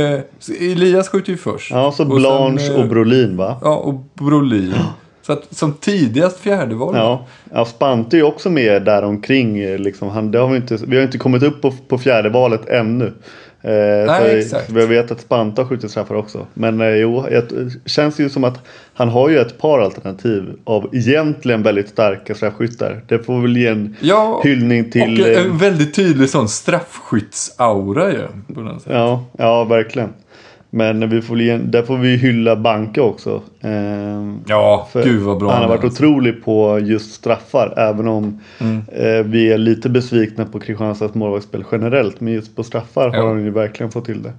[0.00, 0.20] eh,
[0.60, 1.70] Elias skjuter ju först.
[1.70, 3.56] ja så Och sen, Blanche eh, och Brolin va?
[3.62, 4.74] Ja, och Brolin.
[5.22, 6.94] Så att som tidigast fjärde val.
[6.96, 9.58] Ja, ja Spante är ju också med där omkring.
[9.58, 10.08] eh, Liksom.
[10.08, 13.12] Han, det har vi, inte, vi har inte kommit upp på, på fjärde valet ännu.
[13.64, 14.70] Eh, så, exakt.
[14.70, 16.46] jag vet att Spante har skjutit straffar också.
[16.54, 18.58] Men eh, jo, det känns ju som att
[18.94, 23.00] han har ju ett par alternativ av egentligen väldigt starka straffskyttar.
[23.08, 25.20] Det får väl ge en Ja, hyllning till...
[25.22, 28.26] och eh, en väldigt tydlig sån straffskyttsaura ju.
[28.88, 30.12] Ja, ja verkligen.
[30.74, 33.42] Men vi får, ge där får vi hylla Banke också.
[33.60, 33.70] Eh,
[34.46, 37.74] Ja, För gud vad bra han har varit otrolig på just straffar.
[37.76, 38.82] Även om Mm.
[38.92, 42.20] eh, vi är lite besvikna på Kristianstads målvaktsspel generellt.
[42.20, 43.22] Men just på straffar Ja.
[43.22, 44.32] har han ju verkligen fått till det.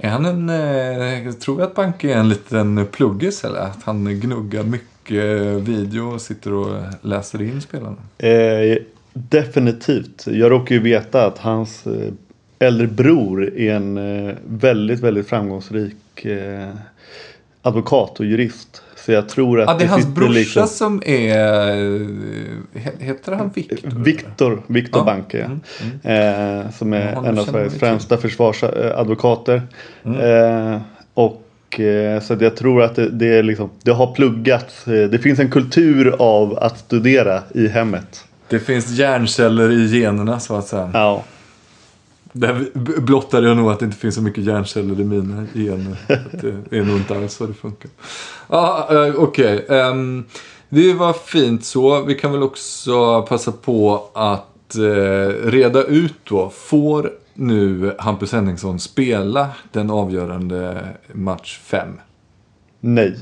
[0.00, 0.48] Är han en...
[0.48, 3.60] Eh, jag tror att Banke är en liten pluggis eller?
[3.60, 7.96] Att han gnuggar mycket video och sitter och läser in spelarna.
[8.18, 8.78] Eh,
[9.12, 10.26] definitivt.
[10.26, 11.84] Jag råkar ju veta att hans
[12.58, 16.68] äldre bror är en eh, väldigt, väldigt framgångsrik eh,
[17.62, 18.82] advokat och jurist.
[18.96, 21.38] Så jag tror att Ja, det är hans brorsa liksom- som är...
[21.38, 22.00] eh,
[22.74, 23.90] he- Heter han Viktor?
[24.04, 25.04] Viktor, Viktor Ja.
[25.04, 25.42] Banke.
[25.44, 25.60] Mm,
[26.64, 29.62] Eh, som är Ja, en av Sveriges främsta försvarsadvokater.
[30.04, 30.20] Mm.
[30.74, 30.80] Eh,
[31.14, 34.84] och eh, så jag tror att det, det, är liksom, det har pluggats.
[34.84, 38.24] Det finns en kultur av att studera i hemmet.
[38.48, 40.90] Det finns hjärnceller i generna så att säga.
[40.94, 41.24] Ja,
[42.36, 42.66] Där
[43.00, 45.96] blottade jag nog att det inte finns så mycket hjärnceller i mina gener.
[46.70, 47.90] Det är nog inte alls så det funkar.
[48.48, 49.66] Ja, eh, okej.
[49.68, 50.24] Ehm,
[50.68, 52.02] det var fint så.
[52.02, 56.50] Vi kan väl också passa på att eh, reda ut då.
[56.50, 61.88] Får nu Hampus Henningsson spela den avgörande match 5?
[62.80, 63.16] nej.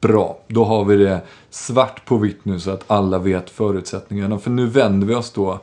[0.00, 4.38] Bra, då har vi det svart på vitt nu så att alla vet förutsättningarna.
[4.38, 5.60] För nu vänder vi oss då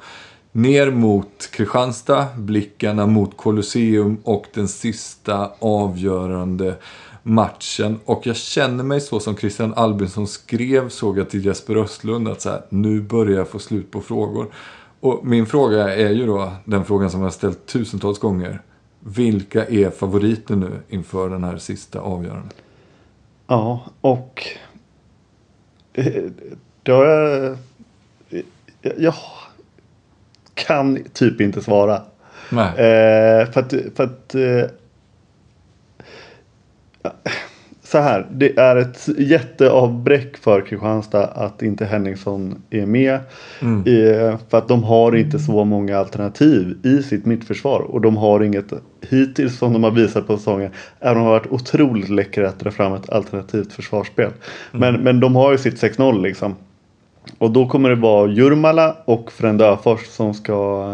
[0.53, 6.75] ner mot Kristianstad, blickarna mot Colosseum och den sista avgörande
[7.23, 7.99] matchen.
[8.05, 12.41] Och jag känner mig så som Christian Albinsson skrev, såg jag till Jesper Östlund, att
[12.41, 14.53] så här, nu börjar jag få slut på frågor.
[14.99, 18.61] Och min fråga är ju då den frågan som jag har ställt tusentals gånger.
[18.99, 22.55] Vilka är favoriter nu inför den här sista avgörandet?
[23.47, 24.47] Ja, och
[25.93, 26.23] eh,
[26.83, 27.03] då
[28.81, 29.13] jag, jag
[30.53, 32.01] kan typ inte svara.
[32.69, 34.69] Eh, för att, för att eh,
[37.93, 43.19] så här, det är ett jätteavbräck för Kristianstad att inte Henningsson är med.
[43.61, 43.79] Mm.
[43.79, 47.79] Eh, för att de har inte så många alternativ i sitt mittförsvar.
[47.79, 48.73] Och de har inget
[49.09, 50.71] hittills som de har visat på säsongen.
[50.99, 54.31] Även om de har varit otroligt läckra att dra fram ett alternativt försvarsspel.
[54.71, 56.55] Men, men de har ju sitt 6-0 liksom.
[57.37, 60.91] Och då kommer det vara Jurmala och Frände Öfors som ska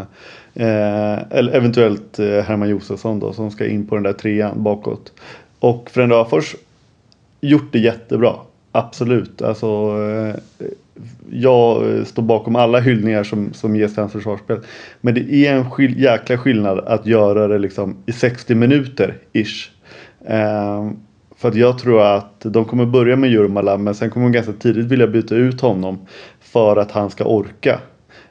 [0.53, 5.11] eh, eller eventuellt eh, Herman Josefsson då som ska in på den där trean bakåt.
[5.59, 6.55] Och Frände Öfors
[7.41, 8.34] gjort det jättebra.
[8.71, 9.41] Absolut.
[9.41, 10.65] Alltså, eh,
[11.32, 14.59] jag eh, står bakom alla hyllningar som, som ges till hans försvarsspel.
[15.01, 19.69] Men det är en skill- jäkla skillnad att göra det liksom i 60 minuter ish.
[20.25, 20.89] Eh,
[21.39, 24.53] för att jag tror att de kommer börja med Jurmala men sen kommer de ganska
[24.53, 25.99] tidigt vilja byta ut honom
[26.41, 27.79] för att han ska orka.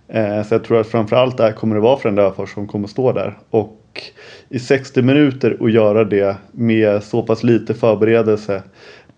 [0.09, 3.13] Eh, så jag tror att framförallt där kommer det vara Frände Öfors som kommer stå
[3.13, 3.39] där.
[3.51, 4.03] Och
[4.49, 8.63] i 60 minuter och göra det med så pass lite förberedelse.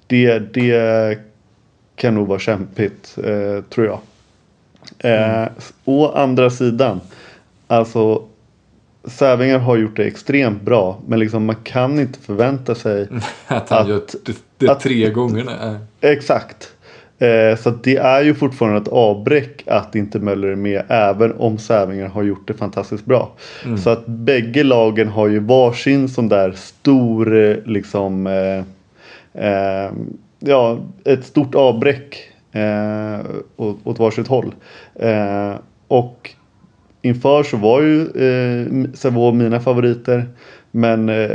[0.06, 1.18] Det, det
[1.96, 4.00] kan nog vara kämpigt eh, tror jag.
[4.98, 5.48] Eh,
[5.84, 7.00] å andra sidan.
[7.66, 8.22] Alltså
[9.04, 11.00] Sävingar har gjort det extremt bra.
[11.06, 13.08] Men liksom man kan inte förvänta sig.
[13.46, 15.44] att han att, gör det, det att, tre gånger.
[15.44, 16.12] Nej.
[16.12, 16.72] Exakt.
[17.18, 20.82] Eh, så det är ju fortfarande ett avbräck att inte Möller är med.
[20.88, 23.32] Även om Sävingar har gjort det fantastiskt bra.
[23.64, 23.78] Mm.
[23.78, 28.26] Så att bägge lagen har ju varsin sån där stor eh, liksom.
[28.26, 28.64] Eh,
[29.46, 29.92] eh,
[30.38, 32.30] ja, ett stort avbräck.
[32.52, 33.20] Eh,
[33.56, 34.54] åt, åt varsitt håll.
[34.94, 35.54] Eh,
[35.88, 36.30] och
[37.02, 40.28] inför så var ju eh, Sävehof mina favoriter.
[40.70, 41.30] Men eh,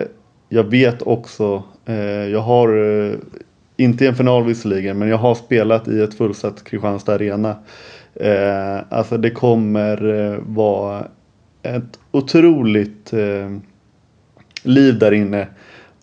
[0.50, 3.16] jag vet också, eh, jag har, eh,
[3.78, 7.56] inte i en final visserligen, men jag har spelat i ett fullsatt Kristianstad Arena.
[8.16, 11.08] Eh, alltså det kommer eh, vara
[11.64, 13.58] ett otroligt eh,
[14.64, 15.48] liv där inne.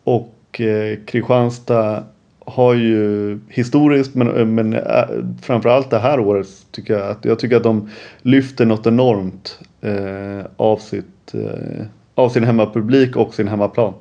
[0.04, 2.04] Och eh, Kristianstad
[2.52, 5.04] har ju historiskt men, men äh,
[5.42, 7.90] framförallt det här året tycker jag att jag tycker att de
[8.22, 13.94] lyfter något enormt eh, av, sitt, eh, av sin hemmapublik och sin hemmaplan.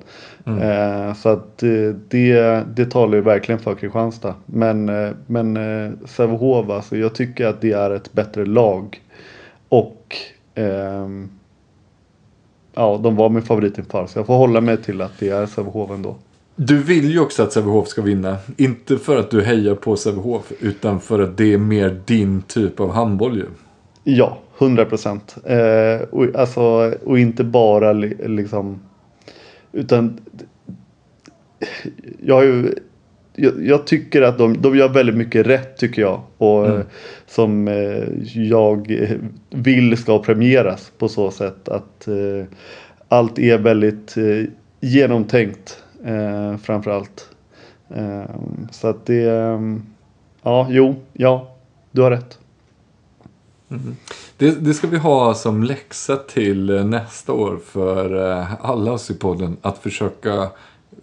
[0.45, 0.61] Mm.
[0.61, 1.57] Eh, så att
[2.09, 4.35] det, det talar ju verkligen för Kristianstad.
[4.45, 9.01] Men, eh, men eh, Sävehof alltså, jag tycker att det är ett bättre lag.
[9.69, 10.15] Och
[10.55, 11.29] ehm,
[12.73, 15.45] ja, de var min favorit inför så jag får hålla mig till att det är
[15.45, 16.15] Sävehof ändå.
[16.63, 18.37] Du vill ju också att Sävehof ska vinna.
[18.57, 22.79] Inte för att du hejar på Sävehof utan för att det är mer din typ
[22.79, 23.45] av handboll ju.
[24.03, 25.35] Ja, hundra procent.
[25.45, 28.79] Eh, och, alltså, och inte bara li liksom
[29.71, 30.19] utan
[32.23, 32.73] jag har ju
[33.35, 36.21] jag, jag, tycker att de, de gör väldigt mycket rätt tycker jag.
[36.37, 36.81] Och mm.
[37.27, 38.03] som eh,
[38.33, 38.97] jag
[39.49, 42.45] vill ska premieras på så sätt att eh,
[43.07, 44.45] allt är väldigt eh,
[44.79, 47.29] genomtänkt eh, framförallt.
[47.89, 48.35] Eh,
[48.71, 49.83] så att det, ehm,
[50.41, 51.55] ja, jo, ja,
[51.91, 52.39] du har rätt.
[53.71, 53.95] Mm.
[54.37, 59.11] Det, det, ska vi ha som läxa till eh, nästa år för eh, alla oss
[59.11, 59.57] i podden.
[59.61, 60.49] Att försöka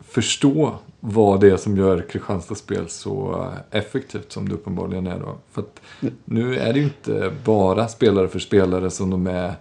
[0.01, 3.43] förstå vad det är som gör Kristianstads spel så
[3.73, 5.19] eh, effektivt som det uppenbarligen är.
[5.19, 5.37] Då.
[5.53, 5.65] För
[6.25, 9.55] nu är det ju inte bara spelare för spelare som de är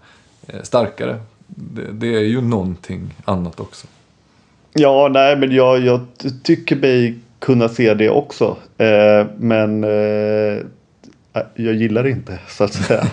[0.63, 1.19] starkare.
[1.47, 3.87] Det, det är ju någonting annat också.
[4.79, 5.99] Ja, nej, men jag, jag
[6.43, 8.57] tycker mig kunna se det också.
[8.77, 10.63] Eh, men eh,
[11.55, 13.03] jag gillar det inte så att säga.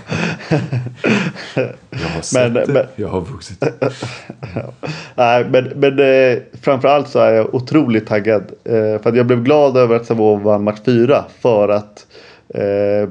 [1.91, 3.65] jag har sett men, det, men, jag har vuxit.
[5.15, 8.43] nej, men, men eh, framförallt så är jag otroligt taggad.
[8.65, 11.25] Eh, för att jag blev glad över att Sävehof vann match fyra.
[11.41, 12.07] För att
[12.49, 13.09] eh,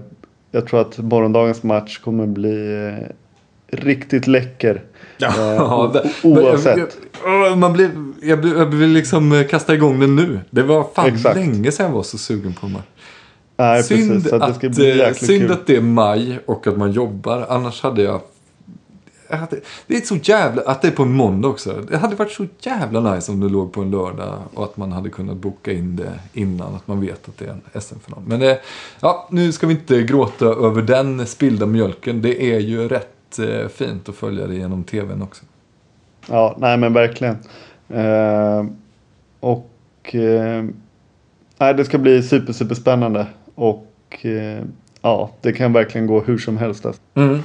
[0.52, 3.08] jag tror att morgondagens match kommer bli eh,
[3.78, 4.82] riktigt läcker.
[5.24, 6.98] Ja, eh, oavsett.
[7.58, 10.40] Man blir, jag, blir, jag vill liksom eh, kasta igång den nu.
[10.50, 11.36] Det var fan Exakt.
[11.36, 12.84] länge sedan jag var så sugen på match.
[13.58, 17.46] Nej, synd precis, att, att, eh, synd att det är maj och att man jobbar.
[17.50, 18.22] Annars hade jag...
[19.30, 20.62] hade, det är så jävla...
[20.62, 21.74] Att det är på en måndag också.
[21.90, 24.92] Det hade varit så jävla nice om det låg på en lördag och att man
[24.92, 26.76] hade kunnat boka in det innan.
[26.76, 28.24] Att man vet att det är en SM-final.
[28.28, 28.60] Men det,
[29.00, 32.22] ja, nu ska vi inte gråta över den spilda mjölken.
[32.22, 35.46] Det är ju rätt eh, fint att följa det genom tvn också.
[36.30, 37.38] Ja, nej men verkligen.
[37.90, 38.66] Eh,
[39.40, 40.64] och eh,
[41.58, 43.28] nej, det ska bli super, super spännande.
[43.56, 44.64] Och eh,
[45.02, 46.86] ja, det kan verkligen gå hur som helst.
[47.16, 47.40] Mm.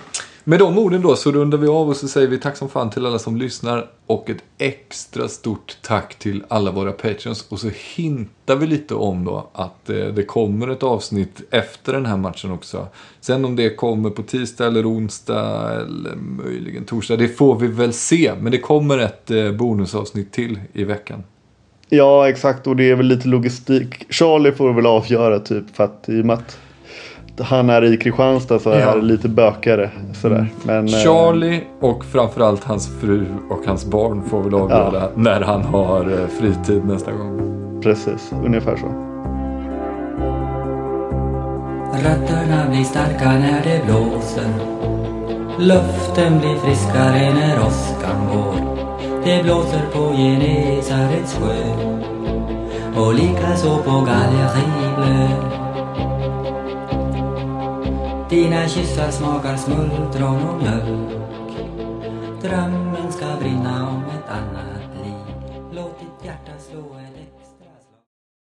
[0.49, 2.91] Med de orden då så rundar vi av och så säger vi tack som fan
[2.91, 3.87] till alla som lyssnar.
[4.07, 7.47] Och ett extra stort tack till alla våra patreons.
[7.49, 12.07] Och så hintar vi lite om då att eh, det kommer ett avsnitt efter den
[12.07, 12.87] här matchen också.
[13.21, 17.17] Sen om det kommer på tisdag eller onsdag eller möjligen torsdag.
[17.17, 18.33] Det får vi väl se.
[18.41, 21.23] Men det kommer ett eh, bonusavsnitt till i veckan.
[21.89, 24.13] Ja exakt och det är väl lite logistik.
[24.13, 26.59] Charlie får väl avgöra typ för att i och med att
[27.41, 29.91] han är i Kristianstad så är det lite bökare.
[30.13, 30.47] Sådär.
[30.63, 35.11] Men, eh, Charlie och framförallt hans fru och hans barn får väl avgöra ja.
[35.15, 37.81] när han har eh, fritid nästa gång.
[37.83, 38.87] Precis, ungefär så.
[41.93, 44.79] Rötterna blir starka när det blåser
[45.59, 48.77] Luften blir friskare när åskan går
[49.25, 51.89] Det blåser på Genesarets sjö
[53.01, 55.68] och likaså på Galleriblet
[58.31, 61.19] dina kyssar smakar smultron och mjölk.
[62.43, 64.68] Drömmen ska brinna om ett annat